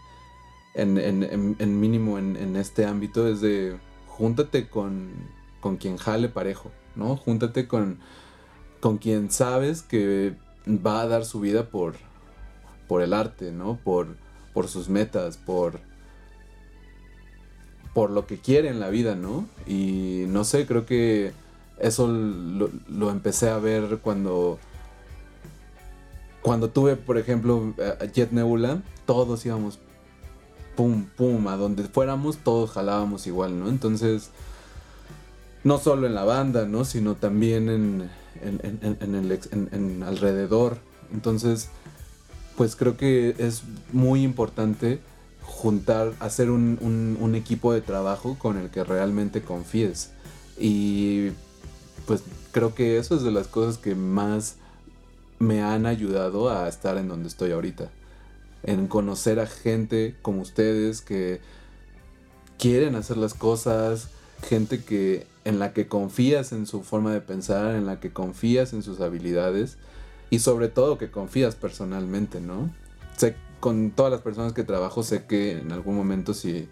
[0.74, 5.10] en, mínimo en, este ámbito, es de júntate con,
[5.60, 7.16] con quien jale parejo, ¿no?
[7.16, 7.98] Júntate con,
[8.80, 10.34] con quien sabes que
[10.66, 11.94] va a dar su vida por,
[12.86, 13.78] por el arte, ¿no?
[13.82, 14.16] Por,
[14.52, 15.80] por sus metas, por
[17.94, 19.46] por lo que quiere en la vida, ¿no?
[19.66, 21.32] Y no sé, creo que
[21.78, 24.58] eso lo, empecé a ver cuando
[26.42, 27.74] cuando tuve, por ejemplo,
[28.14, 29.78] Jet Nebula, todos íbamos
[30.74, 33.68] pum, pum, a donde fuéramos, todos jalábamos igual, ¿no?
[33.68, 34.30] Entonces,
[35.64, 36.86] no solo en la banda, ¿no?
[36.86, 38.10] Sino también en,
[38.42, 40.78] en, el, en alrededor.
[41.12, 41.68] Entonces,
[42.56, 45.00] pues creo que es muy importante
[45.42, 50.10] juntar, hacer un, equipo de trabajo con el que realmente confíes.
[50.58, 51.30] Y
[52.06, 52.22] pues
[52.52, 54.56] creo que eso es de las cosas que más
[55.38, 57.90] me han ayudado a estar en donde estoy ahorita.
[58.62, 61.40] En conocer a gente como ustedes que
[62.58, 64.08] quieren hacer las cosas,
[64.42, 68.72] gente que en la que confías en su forma de pensar, en la que confías
[68.72, 69.78] en sus habilidades
[70.28, 72.70] y sobre todo que confías personalmente, ¿no?
[73.60, 76.68] Con todas las personas que trabajo sé que en algún momento si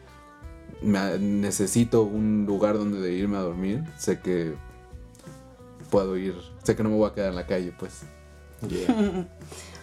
[0.83, 4.55] necesito un lugar donde irme a dormir, sé que
[5.91, 8.03] puedo ir, sé que no me voy a quedar en la calle, pues.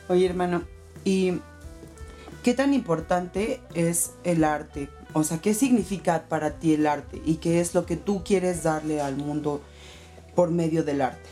[0.09, 0.63] Oye, hermano,
[1.03, 1.39] ¿y
[2.43, 4.89] qué tan importante es el arte?
[5.13, 7.21] O sea, ¿qué significa para ti el arte?
[7.25, 9.61] ¿Y qué es lo que tú quieres darle al mundo
[10.35, 11.29] por medio del arte?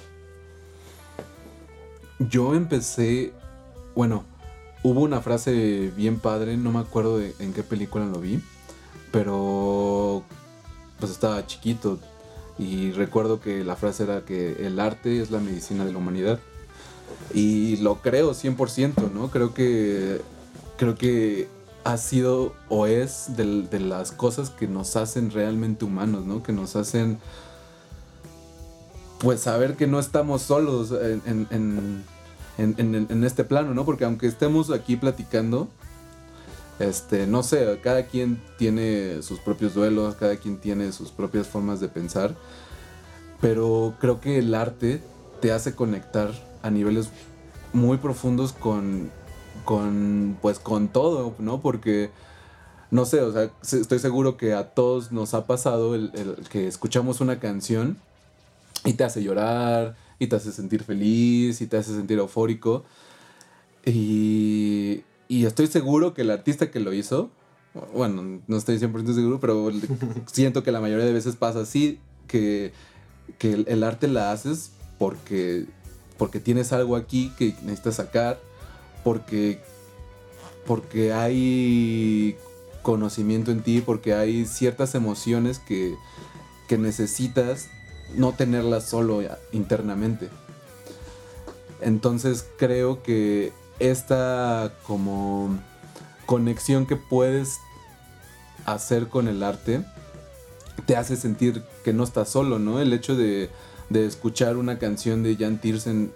[2.19, 3.33] Yo empecé,
[3.95, 4.23] bueno,
[4.83, 8.41] Hubo una frase bien padre, no me acuerdo en qué película lo vi,
[9.11, 10.23] pero
[10.99, 11.99] pues estaba chiquito
[12.57, 16.39] y recuerdo que la frase era que el arte es la medicina de la humanidad.
[17.33, 19.31] Y lo creo 100%, ¿no?
[19.31, 20.21] Creo que
[20.77, 21.47] creo que
[21.83, 26.43] ha sido o es de, las cosas que nos hacen realmente humanos, ¿no?
[26.43, 27.19] Que nos hacen
[29.19, 32.03] pues saber que no estamos solos en,
[32.57, 33.85] este plano, ¿no?
[33.85, 35.67] Porque aunque estemos aquí platicando,
[36.79, 41.79] este, no sé, cada quien tiene sus propios duelos, cada quien tiene sus propias formas
[41.79, 42.35] de pensar,
[43.41, 45.01] pero creo que el arte
[45.41, 47.09] te hace conectar a niveles
[47.73, 49.11] muy profundos con,
[49.65, 51.61] con, pues con todo, ¿no?
[51.61, 52.11] Porque,
[52.91, 56.11] no sé, o sea, estoy seguro que a todos nos ha pasado el
[56.49, 57.97] que escuchamos una canción
[58.85, 62.83] y te hace llorar, y te hace sentir feliz y te hace sentir eufórico.
[63.85, 67.31] Y, y estoy seguro que el artista que lo hizo,
[67.93, 69.71] bueno, no estoy 100% seguro, pero
[70.25, 72.71] siento que la mayoría de veces pasa así, que,
[73.39, 75.65] que el, arte la haces porque,
[76.17, 78.39] porque tienes algo aquí que necesitas sacar,
[79.03, 79.59] porque,
[80.65, 82.35] porque hay
[82.81, 85.95] conocimiento en ti, porque hay ciertas emociones que,
[86.67, 87.69] que necesitas
[88.15, 89.21] no tenerla solo
[89.51, 90.29] internamente.
[91.81, 95.59] Entonces creo que esta como
[96.25, 97.59] conexión que puedes
[98.65, 99.83] hacer con el arte
[100.85, 102.79] te hace sentir que no estás solo, ¿no?
[102.79, 103.49] El hecho de,
[103.93, 106.11] escuchar una canción de Jan Tiersen,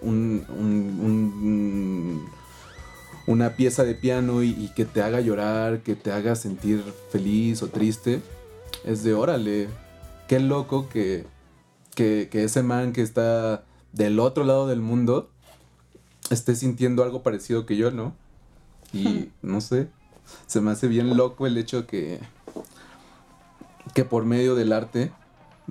[3.26, 6.82] una pieza de piano y, y, que te haga llorar, que te haga sentir
[7.12, 8.20] feliz o triste,
[8.84, 9.68] es de órale,
[10.26, 11.24] qué loco que
[12.04, 15.30] que, ese man que está del otro lado del mundo
[16.30, 18.14] esté sintiendo algo parecido que yo, ¿no?
[18.92, 19.88] Y no sé,
[20.46, 22.20] se me hace bien loco el hecho que,
[23.94, 25.12] que por medio del arte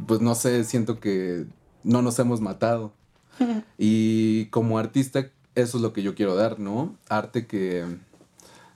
[0.06, 1.46] pues no sé, siento que
[1.84, 2.94] no nos hemos matado.
[3.78, 6.96] y como artista, eso es lo que yo quiero dar, ¿no?
[7.10, 7.86] Arte que,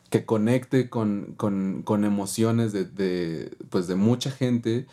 [0.10, 1.36] que conecte con,
[1.88, 4.88] emociones de, pues de mucha gente,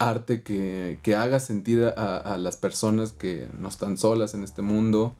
[0.00, 5.14] arte que, haga sentir a, las personas que no están solas en este mundo,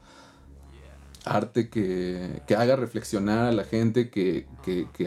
[1.23, 4.47] arte que, haga reflexionar a la gente, que,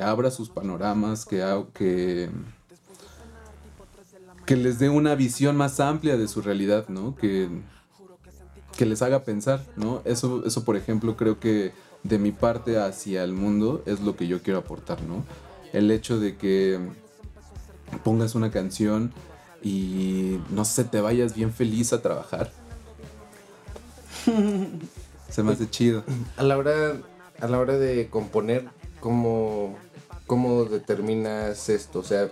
[0.01, 2.31] abra sus panoramas, que, que,
[4.47, 7.17] que les dé una visión más amplia de su realidad, ¿no?
[7.17, 7.49] Que,
[8.77, 10.03] que les haga pensar, ¿no?
[10.05, 11.73] Eso, eso, por ejemplo, creo que
[12.05, 15.25] de mi parte hacia el mundo es lo que yo quiero aportar, ¿no?
[15.73, 16.79] El hecho de que
[18.05, 19.13] pongas una canción
[19.65, 22.53] y no sé, te vayas bien feliz a trabajar.
[25.31, 26.05] Se me hace chido.
[26.37, 26.99] A la hora,
[27.41, 28.67] a la hora de componer,
[29.01, 29.77] ¿cómo,
[30.27, 32.01] cómo determinas esto?
[32.01, 32.29] O sea,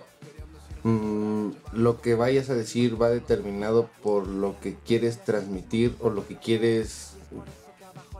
[0.84, 6.26] mm, lo que vayas a decir va determinado por lo que quieres transmitir o lo
[6.26, 7.12] que quieres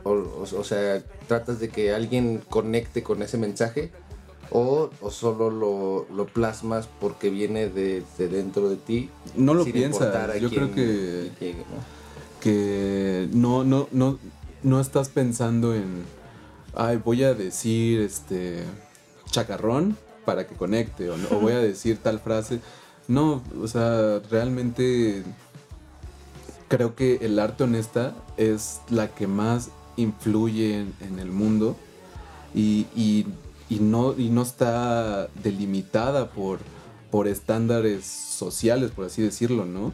[0.03, 3.91] o, sea, tratas de que alguien conecte con ese mensaje
[4.53, 9.09] o, solo lo, plasmas porque viene de, dentro de ti.
[9.35, 11.31] No lo piensas, yo creo que,
[12.39, 14.19] que no, no, no,
[14.61, 16.03] no estás pensando en,
[16.75, 18.63] ay, voy a decir este
[19.29, 22.59] chacarrón para que conecte o, o voy a decir tal frase.
[23.07, 25.23] No, o sea, realmente
[26.69, 31.75] creo que el arte honesta es la que más influye en, el mundo
[32.55, 33.25] y,
[33.69, 36.59] no, y no está delimitada por,
[37.11, 39.93] por estándares sociales, por así decirlo, ¿no?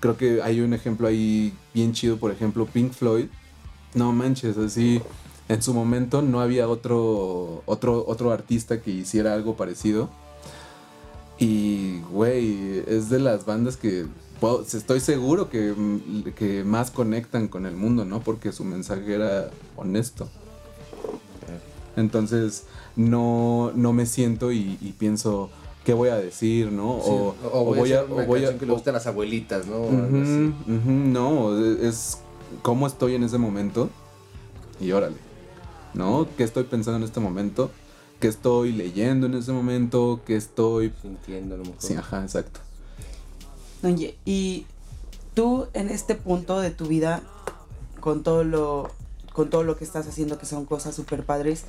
[0.00, 3.26] Creo que hay un ejemplo ahí bien chido, por ejemplo, Pink Floyd.
[3.94, 5.02] No manches, así
[5.50, 10.08] en su momento no había otro, otro, otro artista que hiciera algo parecido.
[11.40, 14.06] Y, güey, es de las bandas que
[14.72, 18.20] estoy seguro mm, que, más conectan con el mundo, ¿no?
[18.20, 20.28] Porque su mensaje era honesto.
[21.96, 22.64] Entonces,
[22.96, 25.50] no, no me siento y, pienso,
[25.84, 26.90] ¿qué voy a decir, no?
[26.90, 28.02] o, voy a...
[28.02, 29.90] O voy a que le gustan las abuelitas, ¿no?
[30.66, 32.18] no, es
[32.62, 33.90] cómo estoy en ese momento
[34.80, 35.16] y órale,
[35.94, 36.26] ¿no?
[36.36, 37.70] ¿Qué estoy pensando en este momento?
[38.18, 40.20] ¿Qué estoy leyendo en ese momento?
[40.26, 40.92] ¿Qué estoy...
[41.02, 41.80] Sintiendo a lo mejor.
[41.80, 42.60] Sí, ajá, exacto.
[43.82, 44.66] Oye, y
[45.34, 47.22] tú en este punto de tu vida,
[48.00, 48.90] con todo lo,
[49.32, 51.64] con todo lo que estás haciendo, que son cosas súper padres,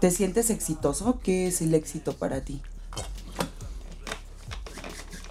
[0.00, 1.18] ¿te sientes exitoso?
[1.22, 2.60] ¿Qué es el éxito para ti?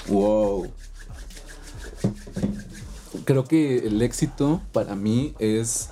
[0.07, 0.71] Wow.
[3.25, 5.89] Creo que el éxito para mí es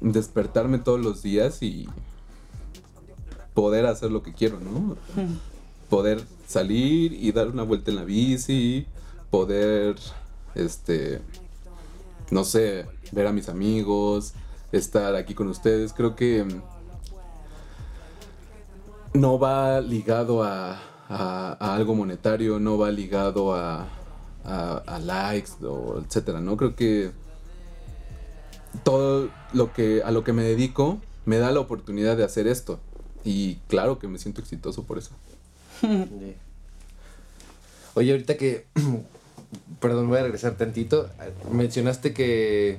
[0.00, 1.88] despertarme todos los días y
[3.54, 4.96] poder hacer lo que quiero, ¿no?
[5.88, 8.86] poder salir y dar una vuelta en la bici,
[9.30, 9.96] poder,
[10.54, 11.20] este,
[12.30, 14.34] no sé, ver a mis amigos,
[14.72, 15.92] estar aquí con ustedes.
[15.92, 16.46] Creo que
[19.14, 20.80] no va ligado a,
[21.58, 23.86] algo monetario, no va ligado a,
[24.44, 26.56] a, likes o etcétera, ¿no?
[26.56, 27.12] Creo que
[28.82, 32.78] todo lo que a lo que me dedico me da la oportunidad de hacer esto
[33.24, 35.12] y claro que me siento exitoso por eso.
[37.94, 38.66] Oye, ahorita que.
[39.80, 41.08] Perdón, voy a regresar tantito.
[41.50, 42.78] Mencionaste que.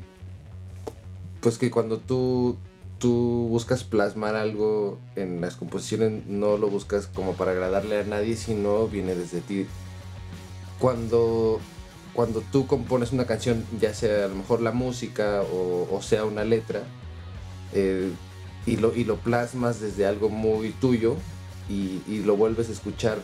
[1.42, 2.58] Pues que cuando tú.
[3.00, 8.36] Tú buscas plasmar algo en las composiciones, no lo buscas como para agradarle a nadie,
[8.36, 9.68] sino viene desde ti.
[10.80, 11.60] Cuando
[12.18, 16.44] cuando tú compones una canción, ya sea a lo mejor la música o, sea una
[16.44, 16.82] letra,
[17.74, 18.10] eh,
[18.66, 21.16] y, lo, y lo plasmas desde algo muy tuyo,
[21.70, 23.20] y, lo vuelves a escuchar,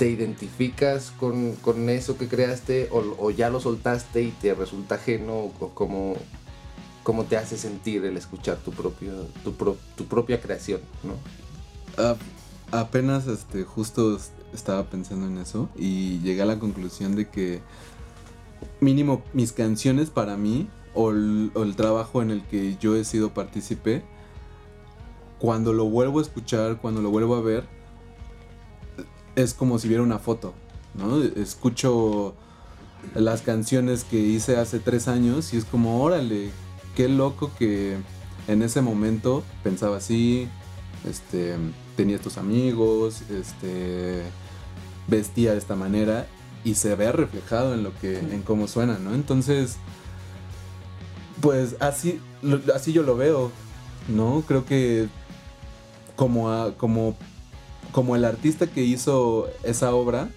[0.00, 1.58] ¿te identificas con,
[1.90, 5.34] eso que creaste o, ya lo soltaste y te resulta ajeno?
[5.34, 6.16] O cómo,
[7.02, 9.12] cómo te hace sentir el escuchar tu, propio,
[9.44, 10.80] tu, propia creación?
[11.04, 12.16] ¿no?
[12.72, 14.18] apenas este, justo
[14.54, 17.60] estaba pensando en eso y llegué a la conclusión de que
[18.80, 23.04] mínimo mis canciones para mí o el, o el trabajo en el que yo he
[23.04, 24.02] sido partícipe
[25.38, 27.79] cuando lo vuelvo a escuchar, cuando lo vuelvo a ver,
[29.36, 30.54] es como si viera una foto,
[30.94, 31.22] ¿no?
[31.22, 32.34] Escucho
[33.14, 36.50] las canciones que hice hace tres años y es como, órale,
[36.94, 37.96] qué loco que
[38.48, 40.48] en ese momento pensaba así,
[41.08, 41.56] este,
[41.96, 44.22] tenía estos amigos, este,
[45.08, 46.26] vestía de esta manera
[46.64, 49.14] y se ve reflejado en lo que, en cómo suena, ¿no?
[49.14, 49.76] Entonces,
[51.40, 52.20] pues así,
[52.74, 53.50] así yo lo veo,
[54.08, 54.44] ¿no?
[54.46, 55.08] Creo que
[56.16, 57.16] como, como
[57.92, 60.28] como el artista que hizo esa obra,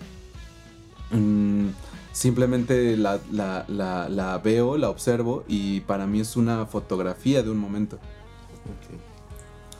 [1.11, 1.67] mm,
[2.11, 7.49] simplemente la, la, la, la, veo, la observo y para mí es una fotografía de
[7.49, 7.99] un momento.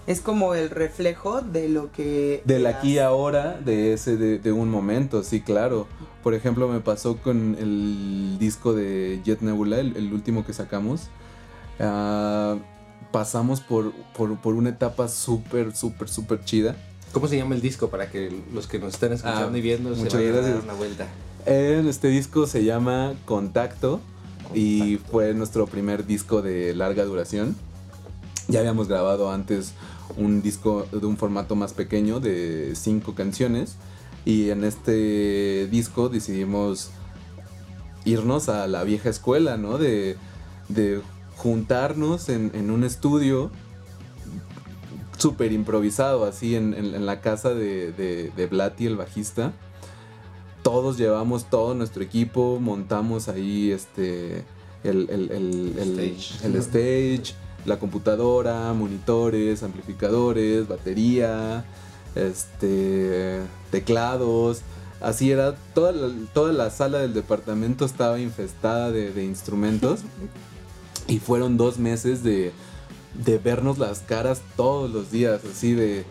[0.05, 2.41] Es como el reflejo de lo que...
[2.43, 5.88] Del aquí ahora, de ese, de, de, un momento, sí, claro.
[6.21, 11.09] Por ejemplo, me pasó con el disco de Jet Nebula, el, el último que sacamos.
[11.80, 12.59] Uh,
[13.11, 16.76] pasamos por, por, por, una etapa súper, súper, súper chida.
[17.14, 19.91] ¿Cómo se llama el disco para que los que nos están escuchando Ah, y viendo
[19.91, 21.07] muchas se vayan a dar una vuelta?
[21.45, 24.01] Eh, Este disco se llama Contacto
[24.53, 27.55] y fue nuestro primer disco de larga duración.
[28.47, 29.74] Ya habíamos grabado antes
[30.18, 33.76] un disco de un formato más pequeño de cinco canciones
[34.26, 36.89] y en este disco decidimos
[38.05, 39.78] irnos a la vieja escuela, ¿no?
[39.78, 40.18] De,
[40.68, 40.99] de
[41.38, 43.49] juntarnos en, en, un estudio
[45.24, 49.53] súper improvisado, así en, en, en, la casa de, de, de Blatty, el bajista
[50.63, 54.45] todos llevamos todo nuestro equipo, montamos ahí este
[54.84, 55.76] el, el, el,
[56.43, 57.36] el stage.
[57.65, 61.65] la computadora, monitores, amplificadores, batería,
[62.15, 64.61] este teclados.
[65.01, 69.99] Así era, toda la, toda la sala del departamento estaba infestada de, de instrumentos.
[71.07, 72.53] y fueron dos meses de,
[73.14, 76.05] de, vernos las caras todos los días, así de,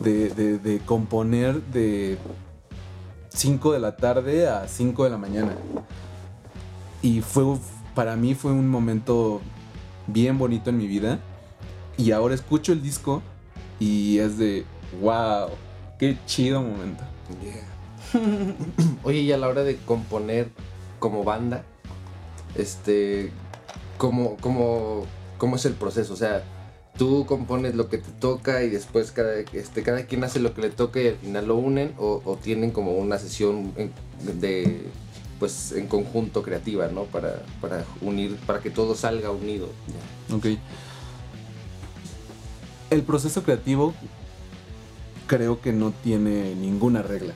[0.00, 2.18] de, de, componer de
[3.30, 5.56] 5 de la tarde a 5 de la mañana.
[7.02, 7.44] Y fue,
[7.94, 9.40] para mí fue un momento
[10.06, 11.20] bien bonito en mi vida.
[11.96, 13.22] Y ahora escucho el disco
[13.78, 14.64] y es de,
[15.00, 15.48] wow,
[15.98, 17.04] qué chido momento.
[17.42, 17.74] Yeah.
[19.04, 20.50] Oye, y a la hora de componer
[20.98, 21.64] como banda,
[22.54, 23.32] este,
[23.98, 25.04] ¿cómo, cómo,
[25.44, 26.14] cómo es el proceso?
[26.14, 26.42] O sea,
[26.96, 30.62] tú compones lo que te toca y después cada, este, cada quien hace lo que
[30.62, 33.92] le toca y al final lo unen o, tienen como una sesión en,
[34.40, 34.86] de
[35.38, 37.02] pues en conjunto creativa, ¿no?
[37.04, 39.68] Para, para unir, para que todo salga unido.
[40.32, 40.46] Ok.
[42.88, 43.92] El proceso creativo
[45.26, 47.34] creo que no tiene ninguna regla.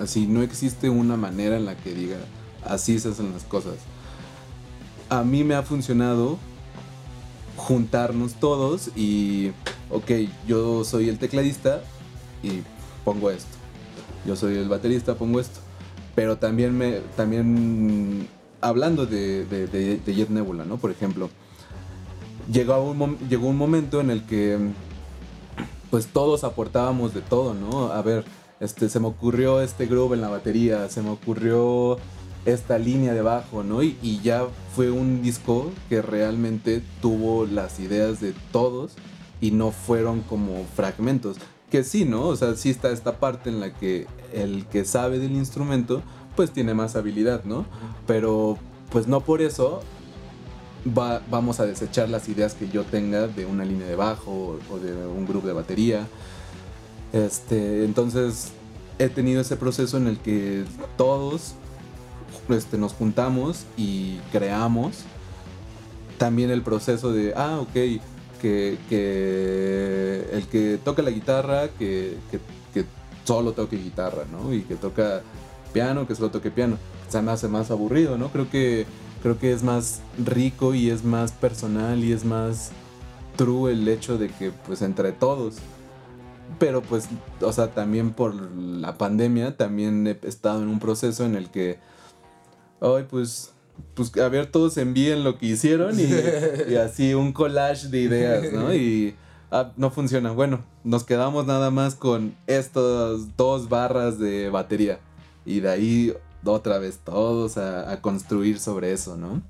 [0.00, 2.16] Así no existe una manera en la que diga
[2.64, 3.74] así se hacen las cosas.
[5.10, 6.40] A mí me ha funcionado
[7.56, 9.52] juntarnos todos y,
[9.90, 10.10] ok,
[10.46, 11.82] yo soy el tecladista
[12.42, 12.62] y
[13.04, 13.56] pongo esto.
[14.26, 15.60] Yo soy el baterista, pongo esto.
[16.14, 18.28] Pero también me, también
[18.60, 20.76] hablando de, de, Jet Nebula, ¿no?
[20.78, 21.30] Por ejemplo,
[22.50, 24.58] llegó un, llegó un momento en el que
[25.90, 27.92] pues todos aportábamos de todo, ¿no?
[27.92, 28.24] A ver,
[28.60, 31.98] este, se me ocurrió este groove en la batería, se me ocurrió
[32.46, 33.82] esta línea de bajo, ¿no?
[33.82, 38.92] Y, y, ya fue un disco que realmente tuvo las ideas de todos
[39.40, 41.36] y no fueron como fragmentos.
[41.70, 42.22] Que sí, ¿no?
[42.22, 46.02] O sea, sí está esta parte en la que el que sabe del instrumento,
[46.36, 47.66] pues tiene más habilidad, ¿no?
[48.06, 48.58] Pero
[48.90, 49.82] pues no por eso
[50.96, 54.74] va, vamos a desechar las ideas que yo tenga de una línea de bajo o,
[54.74, 56.06] o de un grupo de batería.
[57.12, 58.52] Este, entonces
[58.98, 60.64] he tenido ese proceso en el que
[60.96, 61.54] todos
[62.54, 65.04] este, nos juntamos y creamos.
[66.18, 67.72] También el proceso de, ah, ok,
[68.40, 72.40] que, que el que toca la guitarra, que, que,
[72.72, 72.86] que,
[73.24, 74.54] solo toque guitarra, ¿no?
[74.54, 75.22] Y que toca
[75.72, 76.78] piano, que solo toque piano.
[77.08, 78.28] Se me hace más aburrido, ¿no?
[78.28, 78.86] Creo que,
[79.22, 82.70] creo que es más rico y es más personal y es más
[83.36, 85.56] true el hecho de que, pues, entre todos.
[86.58, 87.08] Pero pues,
[87.40, 91.78] o sea, también por la pandemia, también he estado en un proceso en el que
[92.80, 93.52] Ay, pues,
[93.94, 96.04] pues a ver, todos envíen lo que hicieron y,
[96.72, 98.74] y así un collage de ideas, ¿no?
[98.74, 99.14] Y
[99.50, 100.32] ah, no funciona.
[100.32, 105.00] Bueno, nos quedamos nada más con estas dos barras de batería.
[105.44, 106.14] Y de ahí
[106.44, 109.42] otra vez todos a, a construir sobre eso, ¿no?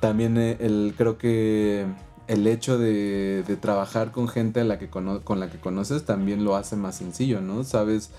[0.00, 1.86] También eh, el, creo que
[2.26, 6.44] el hecho de, de trabajar con gente a la que con la que conoces también
[6.44, 7.64] lo hace más sencillo, ¿no?
[7.64, 8.10] Sabes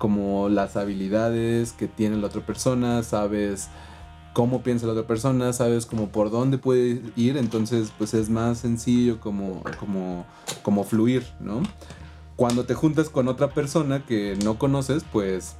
[0.00, 3.68] como las habilidades que tiene la otra persona, sabes
[4.32, 8.56] cómo piensa la otra persona, sabes como por dónde puede ir, entonces pues es más
[8.56, 10.24] sencillo como, como,
[10.62, 11.60] como fluir, ¿no?
[12.34, 15.56] Cuando te juntas con otra persona que no conoces, pues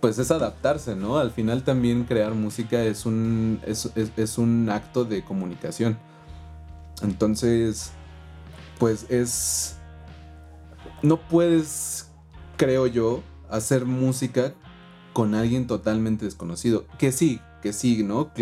[0.00, 1.18] pues es adaptarse, ¿no?
[1.18, 5.96] Al final también crear música es un, es, es, es un acto de comunicación.
[7.02, 7.92] Entonces,
[8.80, 9.76] pues es...
[11.02, 12.09] No puedes
[12.60, 14.52] creo yo, hacer música
[15.14, 16.84] con alguien totalmente desconocido.
[16.98, 18.32] Que sí, que sí, ¿no?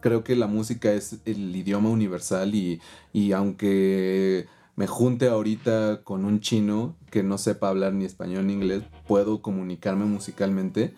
[0.00, 2.80] Creo que la música es el idioma universal y,
[3.12, 4.46] y aunque
[4.76, 9.42] me junte ahorita con un chino que no sepa hablar ni español ni inglés, puedo
[9.42, 10.94] comunicarme musicalmente.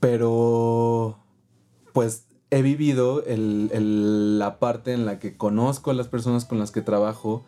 [0.00, 1.18] Pero,
[1.92, 6.80] pues he vivido la parte en la que conozco a las personas con las que
[6.80, 7.44] trabajo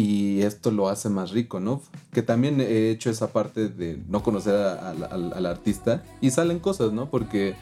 [0.00, 1.82] y esto lo hace más rico, ¿no?
[2.12, 7.10] Que también he hecho esa parte de no conocer al artista y salen cosas, ¿no?
[7.10, 7.54] Porque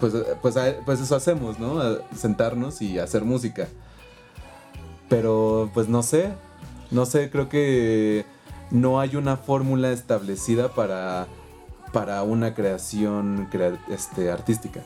[0.00, 1.80] pues, pues, pues eso hacemos, ¿no?
[2.14, 3.68] Sentarnos y hacer música.
[5.08, 6.30] Pero pues no sé,
[6.90, 8.24] no sé, creo que
[8.70, 11.26] no hay una fórmula establecida para,
[11.92, 13.48] para una creación
[13.88, 14.82] este, artística.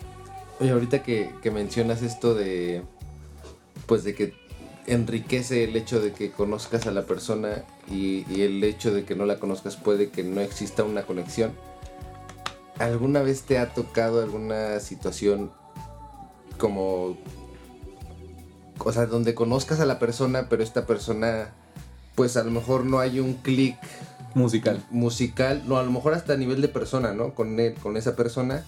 [0.60, 2.82] Oye, ahorita que, mencionas esto de,
[3.86, 4.32] pues de que
[4.86, 9.14] enriquece el hecho de que conozcas a la persona y, y, el hecho de que
[9.14, 11.52] no la conozcas puede que no exista una conexión.
[12.78, 15.52] ¿Alguna vez te ha tocado alguna situación
[16.58, 17.16] como
[18.84, 21.50] o sea, donde conozcas a la persona, pero esta persona,
[22.14, 23.76] pues a lo mejor no hay un clic
[24.34, 24.82] musical.
[24.90, 27.34] Musical, no, a lo mejor hasta a nivel de persona, ¿no?
[27.34, 28.64] Con él, con esa persona,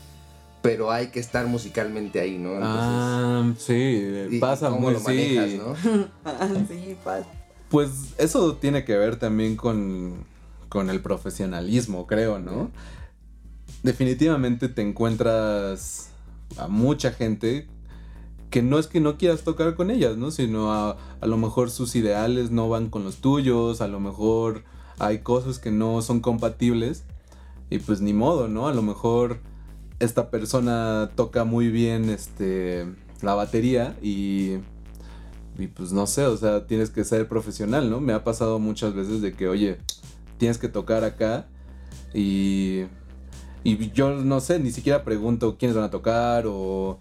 [0.65, 2.55] pero hay que estar musicalmente ahí, ¿no?
[2.63, 5.77] ah, sí, pasa ¿cómo lo manejas, ¿no?
[6.69, 7.27] sí, pasa.
[7.69, 10.25] Pues eso tiene que ver también con,
[10.71, 12.71] con el profesionalismo, creo, ¿no?
[13.83, 16.09] Definitivamente te encuentras
[16.57, 17.69] a mucha gente
[18.49, 20.31] que no es que no quieras tocar con ellas, ¿no?
[20.31, 24.65] Sino a, lo mejor sus ideales no van con los tuyos, a lo mejor
[24.99, 27.05] hay cosas que no son compatibles
[27.69, 28.67] y pues ni modo, ¿no?
[28.67, 29.41] A lo mejor
[29.99, 32.87] esta persona toca muy bien este
[33.23, 34.59] la batería y
[35.57, 38.01] y pues no sé, o sea, tienes que ser profesional, ¿no?
[38.01, 39.79] Me ha pasado muchas veces de que, oye,
[40.37, 41.47] tienes que tocar acá
[42.13, 42.85] y
[43.65, 46.99] y yo no sé, ni siquiera pregunto quiénes van a tocar o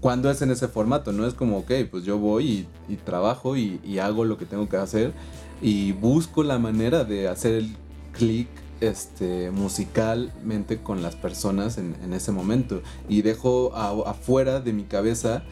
[0.00, 3.98] cuando es en ese formato, no es como, ok, pues yo voy y, trabajo y,
[3.98, 5.12] hago lo que tengo que hacer
[5.60, 7.76] y busco la manera de hacer el
[8.12, 8.48] clic
[8.80, 15.42] este, musicalmente con las personas en, ese momento y dejo afuera de mi cabeza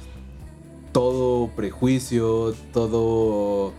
[0.93, 3.73] todo prejuicio, todo...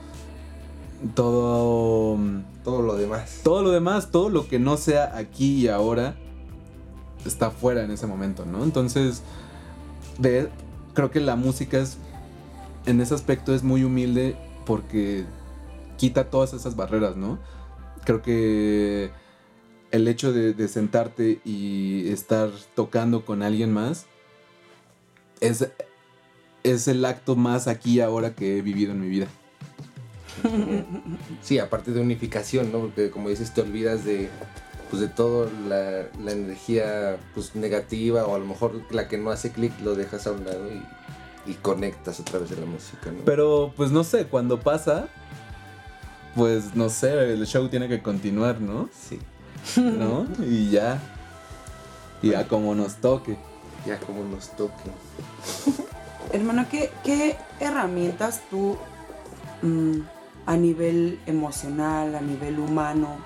[1.13, 2.17] Todo...
[2.63, 3.41] Todo lo demás.
[3.43, 6.15] Todo lo demás, todo lo que no sea aquí y ahora
[7.25, 8.63] está fuera en ese momento, ¿no?
[8.63, 9.21] Entonces,
[10.17, 10.49] de,
[10.93, 11.97] creo que la música es,
[12.85, 14.35] en ese aspecto es muy humilde
[14.65, 15.25] porque
[15.97, 17.37] quita todas esas barreras, ¿no?
[18.03, 19.11] Creo que
[19.95, 24.05] el hecho de, sentarte y estar tocando con alguien más
[25.39, 25.69] es,
[26.63, 29.27] es el acto más aquí y ahora que he vivido en mi vida.
[31.41, 32.79] Sí, aparte de unificación, ¿no?
[32.79, 34.29] Porque como dices, te olvidas de,
[34.89, 39.29] pues de toda la, la, energía pues negativa o a lo mejor la que no
[39.29, 43.11] hace clic lo dejas a un lado y, y, conectas a través de la música,
[43.11, 43.23] ¿no?
[43.23, 45.07] Pero pues no sé, cuando pasa,
[46.35, 48.89] pues no sé, el show tiene que continuar, ¿no?
[48.91, 49.19] Sí.
[49.77, 50.27] ¿No?
[50.43, 50.99] Y ya.
[52.21, 53.37] Y ya como nos toque.
[53.85, 54.91] Ya como nos toque.
[56.33, 58.77] Hermano, ¿qué, qué herramientas tú
[59.61, 59.99] mm,
[60.45, 63.17] a nivel emocional, a nivel humano,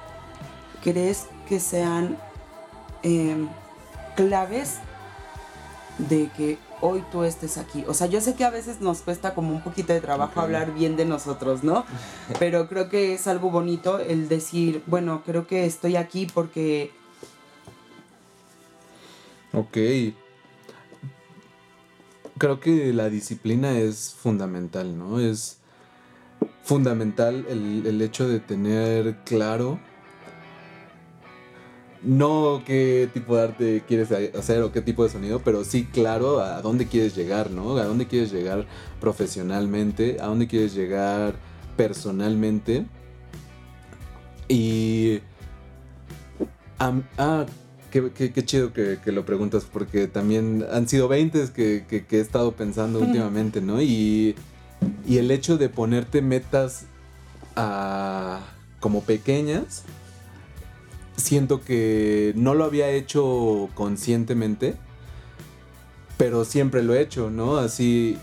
[0.81, 2.17] crees que sean
[3.03, 3.47] em,
[4.15, 4.77] claves
[5.97, 7.83] de que hoy tú estés aquí.
[7.87, 10.73] O sea, yo sé que a veces nos cuesta como un poquito de trabajo hablar
[10.73, 11.85] bien de nosotros, ¿no?
[12.39, 16.91] Pero creo que es algo bonito el decir, bueno, creo que estoy aquí porque...
[19.53, 19.77] Ok.
[22.37, 25.19] Creo que la disciplina es fundamental, ¿no?
[25.19, 25.57] Es
[26.63, 29.79] fundamental el, el hecho de tener claro
[32.01, 36.39] no qué tipo de arte quieres hacer o qué tipo de sonido, pero sí claro
[36.39, 37.77] a dónde quieres llegar, ¿no?
[37.77, 38.65] A dónde quieres llegar
[39.01, 41.35] profesionalmente, a dónde quieres llegar
[41.75, 42.85] personalmente.
[44.47, 45.19] Y...
[46.79, 47.45] ah,
[47.91, 52.99] qué, chido que, lo preguntas porque también han sido 20 que, que, he estado pensando
[52.99, 53.81] últimamente, ¿no?
[53.81, 54.35] Y,
[55.05, 56.85] y el hecho de ponerte metas
[57.55, 58.39] ah,
[58.79, 59.83] como pequeñas
[61.19, 64.75] siento que no lo había hecho conscientemente,
[66.17, 67.57] pero siempre lo he hecho, ¿no?
[67.57, 68.17] Así,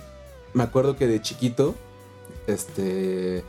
[0.54, 1.74] me acuerdo que de chiquito,
[2.46, 3.42] este,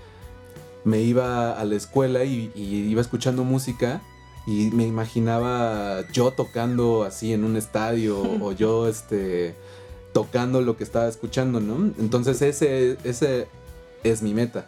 [0.84, 4.02] me iba a la escuela y, iba escuchando música
[4.46, 9.56] y me imaginaba yo tocando así en un estadio o yo, este,
[10.14, 11.92] tocando lo que estaba escuchando, ¿no?
[12.00, 13.48] Entonces ese, ese
[14.04, 14.68] es mi meta.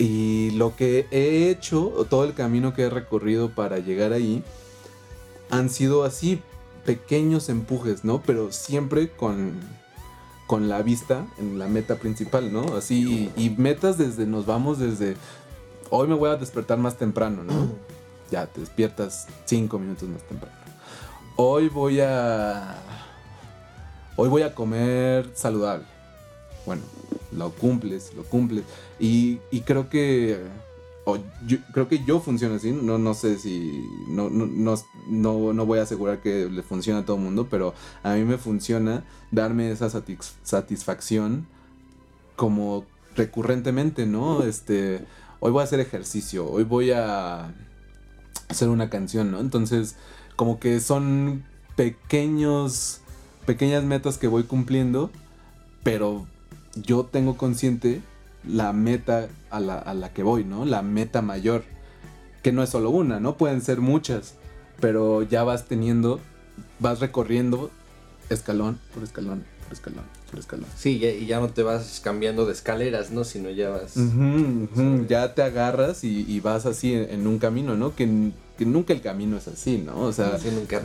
[0.00, 4.42] Y lo que he hecho, todo el camino que he recorrido para llegar ahí,
[5.50, 6.40] han sido así
[6.86, 8.22] pequeños empujes, ¿no?
[8.22, 9.60] Pero siempre con,
[10.46, 12.78] con la vista en la meta principal, ¿no?
[12.78, 15.18] Así, y metas desde, nos vamos desde,
[15.90, 17.52] hoy me voy a despertar más temprano, ¿no?
[18.30, 20.56] Ya te despiertas cinco minutos más temprano.
[21.36, 22.78] Hoy voy a,
[24.16, 25.84] hoy voy a comer saludable.
[26.64, 26.82] Bueno,
[27.32, 28.64] lo cumples, lo cumples.
[28.98, 30.38] Y, y creo que
[31.46, 35.78] yo, creo que yo funciono así, no, no sé si, no, no, no, no, voy
[35.78, 39.70] a asegurar que le funciona a todo el mundo, pero a mí me funciona darme
[39.70, 39.90] esa
[40.42, 41.46] satisfacción
[42.36, 42.84] como
[43.16, 44.42] recurrentemente, ¿no?
[44.44, 45.04] Este,
[45.40, 47.54] hoy voy a hacer ejercicio, hoy voy a
[48.48, 49.40] hacer una canción, ¿no?
[49.40, 49.96] Entonces,
[50.36, 51.44] como que son
[51.76, 53.00] pequeños,
[53.46, 55.10] pequeñas metas que voy cumpliendo,
[55.82, 56.26] pero
[56.74, 58.02] yo tengo consciente
[58.46, 60.64] la meta a la, que voy, ¿no?
[60.64, 61.64] La meta mayor,
[62.42, 63.36] que no es solo una, ¿no?
[63.36, 64.34] Pueden ser muchas,
[64.80, 66.20] pero ya vas teniendo,
[66.78, 67.70] vas recorriendo
[68.30, 70.66] escalón por escalón, por escalón, por escalón.
[70.76, 73.24] Sí, y ya no te vas cambiando de escaleras, ¿no?
[73.24, 73.94] Sino ya vas...
[75.08, 77.94] Ya te agarras y, vas así en, un camino, ¿no?
[77.94, 80.00] Que, nunca el camino es así, ¿no?
[80.00, 80.38] O sea,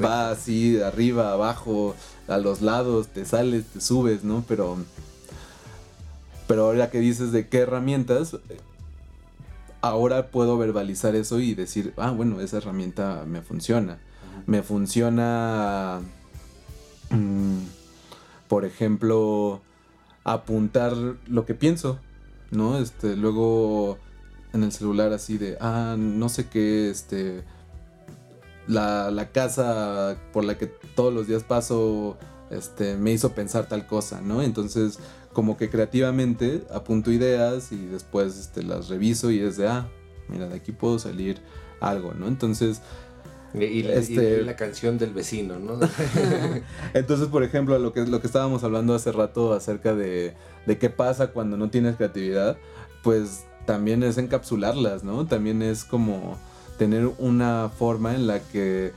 [0.04, 1.96] va así de arriba, abajo,
[2.28, 4.44] a los lados, te sales, te subes, ¿no?
[4.48, 4.78] Pero
[6.48, 8.38] pero ahora que dices de qué herramientas,
[9.82, 14.00] ahora puedo verbalizar eso y decir, ah, bueno, esa herramienta me funciona.
[14.48, 16.02] Me funciona,
[17.10, 17.60] mm,
[18.48, 19.62] por ejemplo,
[20.24, 20.94] apuntar
[21.28, 22.00] lo que pienso,
[22.52, 22.78] ¿no?
[22.78, 23.98] Este, luego
[24.54, 27.44] en el celular así de, ah, no sé qué, este,
[28.68, 32.18] la, la casa por la que todos los días paso,
[32.50, 34.42] este, me hizo pensar tal cosa, ¿no?
[34.42, 35.00] Entonces
[35.36, 39.90] como que creativamente apunto ideas y después este, las reviso y es de, ah,
[40.30, 41.40] mira, de aquí puedo salir
[41.82, 42.28] algo, ¿no?
[42.28, 42.82] Entonces...
[43.54, 45.80] Y, la, este, la canción del vecino, ¿no?
[46.94, 50.34] Entonces, por ejemplo, lo que, lo que estábamos hablando hace rato acerca de,
[50.66, 52.58] de qué pasa cuando no tienes creatividad,
[53.04, 55.26] pues también es encapsularlas, ¿no?
[55.26, 56.38] También es como
[56.78, 58.94] tener una forma en la que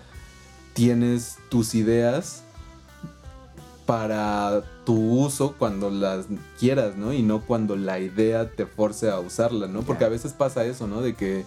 [0.72, 2.42] tienes tus ideas
[3.86, 6.28] para tu uso cuando las
[6.58, 7.12] quieras, ¿no?
[7.12, 9.82] Y no cuando la idea te force a usarla, ¿no?
[9.82, 11.02] Porque a veces pasa eso, ¿no?
[11.02, 11.44] De que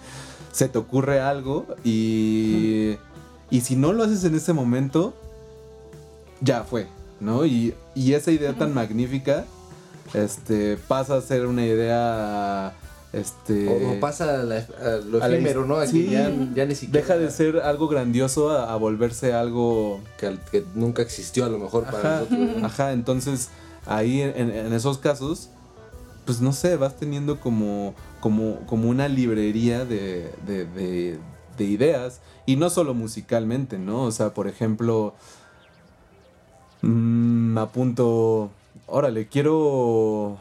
[0.52, 2.98] se te ocurre algo y,
[3.50, 5.16] y si no lo haces en ese momento,
[6.40, 6.86] ya fue,
[7.20, 7.44] ¿no?
[7.48, 9.46] Y, y esa idea tan magnífica
[10.14, 12.76] este, pasa a ser una idea
[13.14, 15.76] este, o, pasa lo efímero, ¿no?
[15.76, 17.02] Aquí ya, ni siquiera.
[17.02, 20.00] Deja de ser algo grandioso a, volverse algo.
[20.18, 22.64] Que, que, nunca existió, a lo mejor, para nosotros.
[22.64, 23.50] Ajá, entonces
[23.86, 25.50] ahí en, esos casos,
[26.26, 31.18] pues no sé, vas teniendo como, como, como una librería de, de,
[31.58, 32.22] de, ideas.
[32.46, 34.04] Y no solo musicalmente, ¿no?
[34.04, 35.14] O sea, por ejemplo,
[36.82, 38.50] mmm, apunto.
[38.88, 40.40] Órale, quiero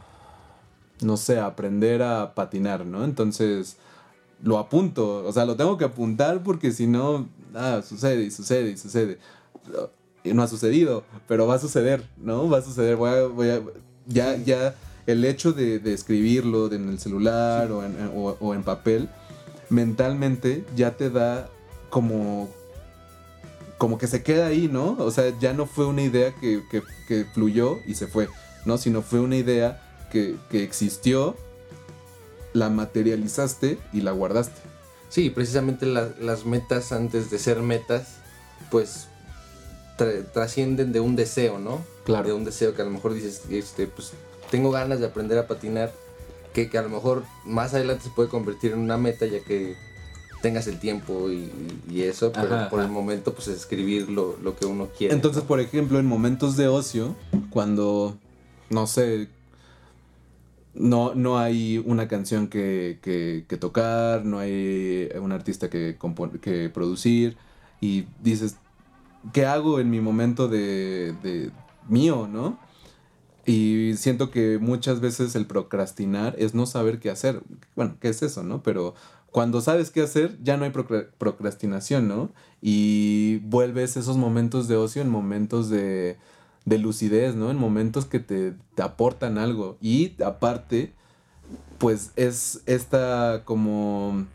[1.02, 3.04] no sé, aprender a patinar, ¿no?
[3.04, 3.76] Entonces
[4.42, 8.70] lo apunto, o sea, lo tengo que apuntar porque si no, ah, sucede y sucede
[8.70, 9.18] y sucede.
[10.24, 12.48] Y no ha sucedido, pero va a suceder, ¿no?
[12.48, 13.60] Va a suceder, voy a, voy a
[14.06, 14.74] ya, ya,
[15.06, 19.08] el hecho de, escribirlo en el celular o, en, o, en papel,
[19.68, 21.48] mentalmente ya te da
[21.90, 22.48] como
[23.78, 24.94] como que se queda ahí, ¿no?
[24.98, 28.28] O sea, ya no fue una idea que, que, que fluyó y se fue,
[28.66, 28.76] ¿no?
[28.76, 31.36] Sino fue una idea que, existió,
[32.52, 34.60] la materializaste y la guardaste.
[35.08, 38.16] Sí, precisamente las metas antes de ser metas,
[38.70, 39.08] pues
[40.32, 41.84] trascienden de un deseo, ¿no?
[42.04, 42.26] Claro.
[42.26, 44.12] De un deseo que a lo mejor dices, este, pues
[44.50, 45.92] tengo ganas de aprender a patinar,
[46.52, 49.76] que, a lo mejor más adelante se puede convertir en una meta ya que
[50.42, 54.88] tengas el tiempo y, eso, pero por el momento pues escribir lo, lo que uno
[54.96, 55.14] quiere.
[55.14, 57.14] Entonces, por ejemplo, en momentos de ocio,
[57.50, 58.16] cuando,
[58.70, 59.28] no sé,
[60.74, 65.98] no, no hay una canción que, que, tocar, no hay un artista que,
[66.40, 67.36] que producir
[67.80, 68.56] y dices,
[69.32, 71.50] ¿qué hago en mi momento de, de
[71.88, 72.58] mío, no?
[73.46, 77.42] Y siento que muchas veces el procrastinar es no saber qué hacer.
[77.74, 78.62] Bueno, ¿qué es eso, no?
[78.62, 78.94] Pero
[79.30, 82.30] cuando sabes qué hacer, ya no hay procrastinación, ¿no?
[82.60, 86.18] Y vuelves esos momentos de ocio en momentos de,
[86.64, 87.50] de lucidez, ¿no?
[87.50, 89.76] En momentos que te, aportan algo.
[89.80, 90.92] Y aparte,
[91.78, 94.26] pues es esta como...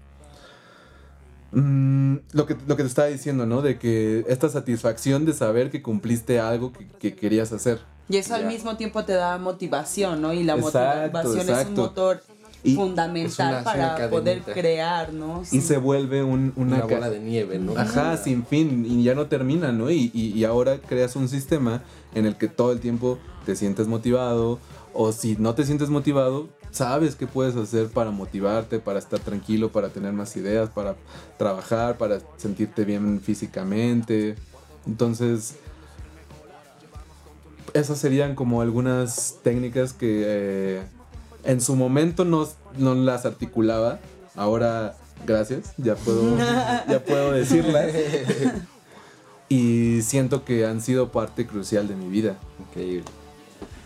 [1.51, 3.61] Mm, lo, que, lo que te estaba diciendo, ¿no?
[3.61, 7.79] De que esta satisfacción de saber que cumpliste algo que, querías hacer.
[8.09, 10.33] Y eso al mismo tiempo te da motivación, ¿no?
[10.33, 12.21] Y la motivación es un motor
[12.73, 15.43] fundamental para poder crear, ¿no?
[15.51, 17.77] Y se vuelve una, bola de nieve, ¿no?
[17.77, 19.91] Ajá, sin fin, y ya no termina, ¿no?
[19.91, 24.59] Y, y, ahora creas un sistema en el que todo el tiempo te sientes motivado
[24.93, 29.71] o si no te sientes motivado, sabes qué puedes hacer para motivarte, para estar tranquilo,
[29.71, 30.95] para tener más ideas, para
[31.37, 34.35] trabajar, para sentirte bien físicamente.
[34.87, 35.55] Entonces,
[37.73, 40.83] esas serían como algunas técnicas que eh,
[41.45, 43.99] en su momento no, no las articulaba.
[44.35, 46.37] Ahora, gracias, ya puedo,
[46.89, 47.93] ya puedo decirlas.
[49.47, 52.35] Y siento que han sido parte crucial de mi vida.
[52.59, 53.05] Increíble.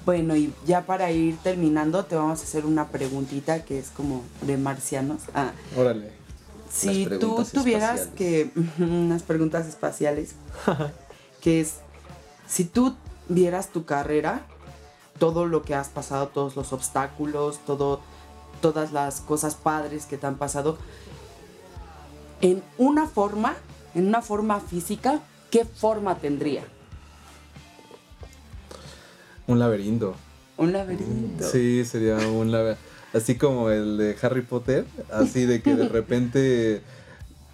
[0.06, 4.24] Bueno, y ya para ir terminando, te vamos a hacer una preguntita que es como
[4.42, 5.22] de marcianos.
[5.34, 6.12] Ah, Órale.
[6.72, 8.08] si tú tuvieras espaciales.
[8.16, 8.52] que.
[8.84, 10.36] unas preguntas espaciales.
[11.42, 11.76] que es.
[12.48, 12.96] Si tú
[13.28, 14.48] vieras tu carrera,
[15.20, 18.02] todo lo que has pasado, todos los obstáculos, todo,
[18.62, 20.78] todas las cosas padres que te han pasado,
[22.42, 23.56] en una forma,
[23.94, 26.64] en una forma física, ¿qué forma tendría?
[29.48, 30.16] Un laberinto.
[30.58, 31.48] Un laberinto.
[31.50, 32.90] Sí, sería un laberinto.
[33.14, 36.84] Así como el de Harry Potter, así de que de repente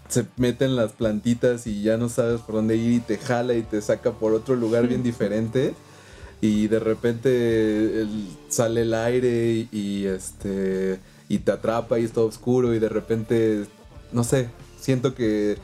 [0.09, 3.63] se meten las plantitas y ya no sabes por dónde ir y te jala y
[3.63, 5.73] te saca por otro lugar bien diferente.
[6.41, 12.11] Y de repente el- sale el aire y, y, este y te atrapa y es
[12.11, 13.65] todo oscuro y de repente
[14.11, 15.57] no sé, siento que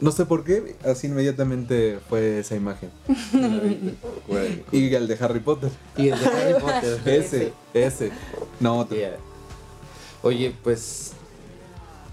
[0.00, 2.90] no sé por qué, así inmediatamente fue esa imagen.
[4.72, 5.70] Y el de Harry Potter.
[5.96, 7.00] Y el de Harry Potter.
[7.06, 8.10] Ese, ese.
[8.60, 8.96] No, otro.
[8.96, 9.16] Yeah.
[10.22, 11.12] Oye, pues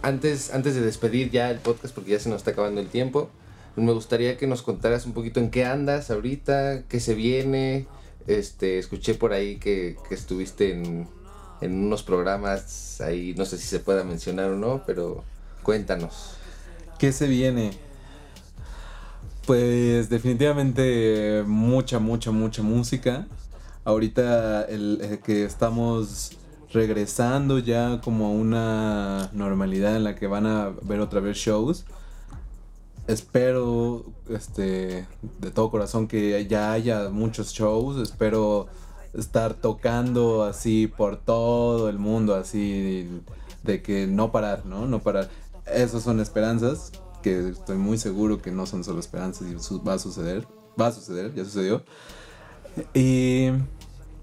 [0.01, 3.29] antes, antes de despedir ya el podcast, porque ya se nos está acabando el tiempo,
[3.75, 7.87] me gustaría que nos contaras un poquito en qué andas ahorita, qué se viene.
[8.27, 11.07] Este, escuché por ahí que, que estuviste en,
[11.61, 15.23] en unos programas ahí, no sé si se pueda mencionar o no, pero
[15.63, 16.37] cuéntanos.
[16.97, 17.71] ¿Qué se viene?
[19.45, 23.27] Pues definitivamente mucha, mucha, mucha música.
[23.83, 26.31] Ahorita el, el que estamos
[26.73, 31.85] regresando ya como a una normalidad en la que van a ver otra vez shows.
[33.07, 35.05] Espero, este,
[35.39, 37.97] de todo corazón que ya haya muchos shows.
[37.97, 38.67] Espero
[39.13, 43.07] estar tocando así por todo el mundo, así
[43.63, 44.87] de que no parar, ¿no?
[44.87, 45.29] No parar.
[45.65, 46.91] Esas son esperanzas
[47.21, 49.55] que estoy muy seguro que no son solo esperanzas y
[49.87, 50.47] va a suceder.
[50.79, 51.83] Va a suceder, ya sucedió.
[52.93, 53.49] Y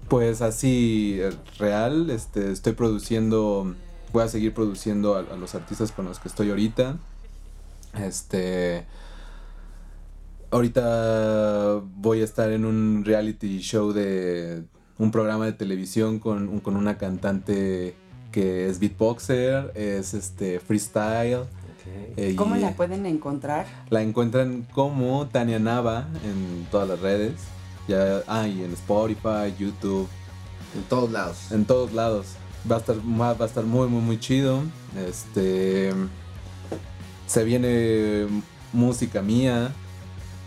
[0.09, 3.75] pues así, eh, real, este, estoy produciendo,
[4.11, 6.97] voy a seguir produciendo a, a los artistas con los que estoy ahorita.
[7.99, 8.85] Este,
[10.51, 14.63] ahorita voy a estar en un reality show de
[14.97, 17.95] un programa de televisión con, con una cantante
[18.31, 21.43] que es beatboxer, es este freestyle.
[22.17, 23.65] eh, y ¿Cómo la pueden encontrar?
[23.89, 27.33] la encuentran como Tania Nava en todas las redes.
[27.87, 30.07] Ya, ah, y en Spotify, YouTube,
[30.75, 31.51] En todos lados.
[31.51, 32.27] en todos lados.
[32.71, 34.61] Va a estar, va va a estar muy, muy, muy chido.
[35.05, 35.91] Este.
[37.27, 38.27] Se viene
[38.71, 39.71] música mía.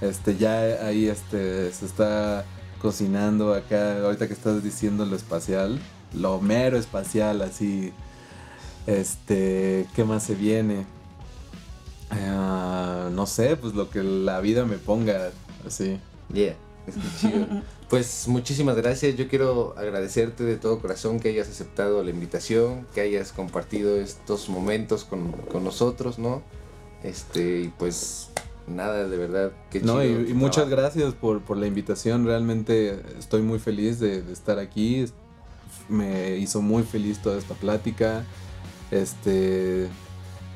[0.01, 2.45] Este, ya ahí este, se está
[2.81, 4.03] cocinando acá.
[4.05, 5.81] Ahorita que estás diciendo lo espacial.
[6.13, 7.93] Lo mero espacial, así.
[8.87, 10.87] Este, ¿qué más se viene?
[12.11, 15.31] Ah, no sé, pues lo que la vida me ponga,
[15.67, 15.99] así.
[16.33, 16.57] Yeah,
[16.87, 17.47] es que chido.
[17.89, 19.15] Pues muchísimas gracias.
[19.15, 24.49] Yo quiero agradecerte de todo corazón que hayas aceptado la invitación, que hayas compartido estos
[24.49, 26.43] momentos con, con nosotros, ¿no?
[27.07, 28.29] Este, y pues
[28.67, 29.95] nada, de verdad, qué chido.
[29.95, 32.25] No, y, y muchas gracias por, por la invitación.
[32.27, 35.07] Realmente estoy muy feliz de, de estar aquí.
[35.89, 38.25] Me hizo muy feliz toda esta plática.
[38.91, 39.89] Este.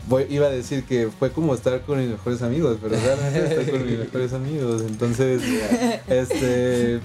[0.09, 3.67] voy- iba a decir que fue como estar con mis mejores amigos, pero realmente estoy
[3.79, 4.83] con mis mejores amigos.
[4.83, 5.43] Entonces,
[6.09, 7.01] este.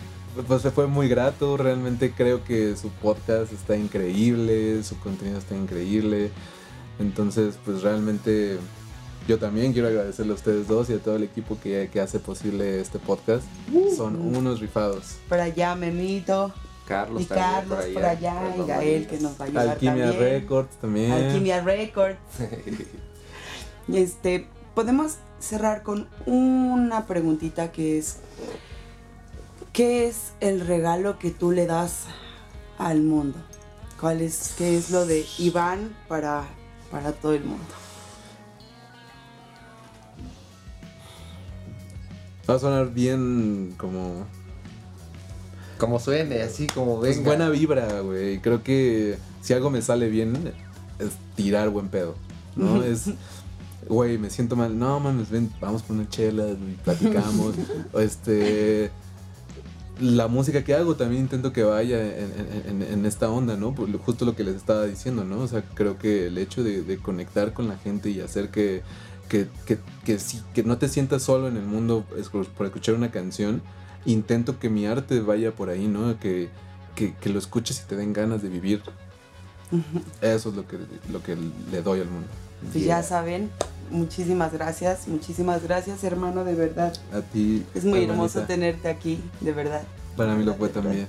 [0.47, 1.55] Pues fue muy grato.
[1.55, 4.83] Realmente creo que su podcast está increíble.
[4.83, 6.29] Su contenido está increíble.
[6.99, 8.57] Entonces, pues realmente
[9.27, 12.19] yo también quiero agradecerle a ustedes dos y a todo el equipo que, que hace
[12.19, 13.43] posible este podcast.
[13.95, 15.17] Son unos rifados.
[15.27, 16.53] Por allá, Memito.
[16.87, 20.05] Carlos y también Carlos por allá, por y Gael que nos va a ayudar Alquimia
[20.05, 20.19] también.
[20.19, 21.11] Records también.
[21.11, 22.19] Alquimia Records.
[23.87, 28.17] Y este, podemos cerrar con una preguntita que es,
[29.73, 32.05] ¿qué es el regalo que tú le das
[32.79, 33.37] al mundo?
[33.99, 36.45] ¿Cuál es, qué es lo de Iván para,
[36.89, 37.84] para todo el mundo?
[42.49, 44.25] Va a sonar bien como...
[45.77, 47.29] Como suene, así como Pues venga.
[47.29, 48.39] buena vibra, güey.
[48.39, 50.53] Creo que si algo me sale bien
[50.99, 52.15] es tirar buen pedo.
[52.55, 52.83] ¿No?
[52.83, 53.09] es...
[53.87, 54.77] Güey, me siento mal.
[54.77, 57.55] No, mames, ven, vamos por una chela y platicamos.
[57.99, 58.89] este...
[59.99, 63.75] la música que hago también intento que vaya en, esta onda, ¿no?
[64.03, 65.39] Justo lo que les estaba diciendo, ¿no?
[65.39, 68.81] O sea, creo que el hecho de, conectar con la gente y hacer que,
[69.29, 70.17] que, que, que,
[70.53, 72.05] que no te sientas solo en el mundo
[72.57, 73.61] por escuchar una canción,
[74.05, 76.19] intento que mi arte vaya por ahí, ¿no?
[76.19, 76.49] Que,
[76.95, 78.81] que, lo escuches y te den ganas de vivir.
[80.21, 80.77] Eso es lo que,
[81.11, 81.35] lo que
[81.71, 82.27] le doy al mundo.
[82.71, 83.49] Pues ya saben,
[83.91, 86.93] muchísimas gracias, muchísimas gracias hermano, de verdad.
[87.11, 87.65] A ti.
[87.73, 89.83] Es muy hermoso tenerte aquí, de verdad.
[90.15, 91.07] Para mí lo fue también.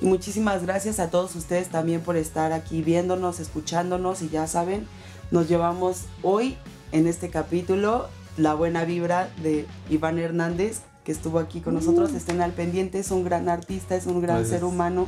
[0.00, 4.86] Y muchísimas gracias a todos ustedes también por estar aquí viéndonos, escuchándonos y ya saben,
[5.30, 6.56] nos llevamos hoy
[6.94, 12.12] en este capítulo la buena vibra de Iván Hernández que estuvo aquí con nosotros.
[12.12, 12.16] Mm.
[12.16, 15.06] Estén al pendiente, es un gran artista, es un gran ser humano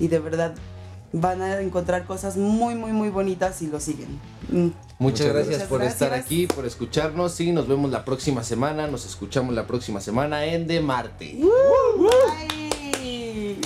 [0.00, 0.54] y de verdad
[1.12, 4.18] van a encontrar cosas muy, muy, muy bonitas si lo siguen.
[4.48, 4.68] Mm.
[4.98, 9.54] Muchas, gracias por estar aquí, por escucharnos y nos vemos la próxima semana, nos escuchamos
[9.54, 11.38] la próxima semana en De Marte.
[11.98, 13.60] Bye.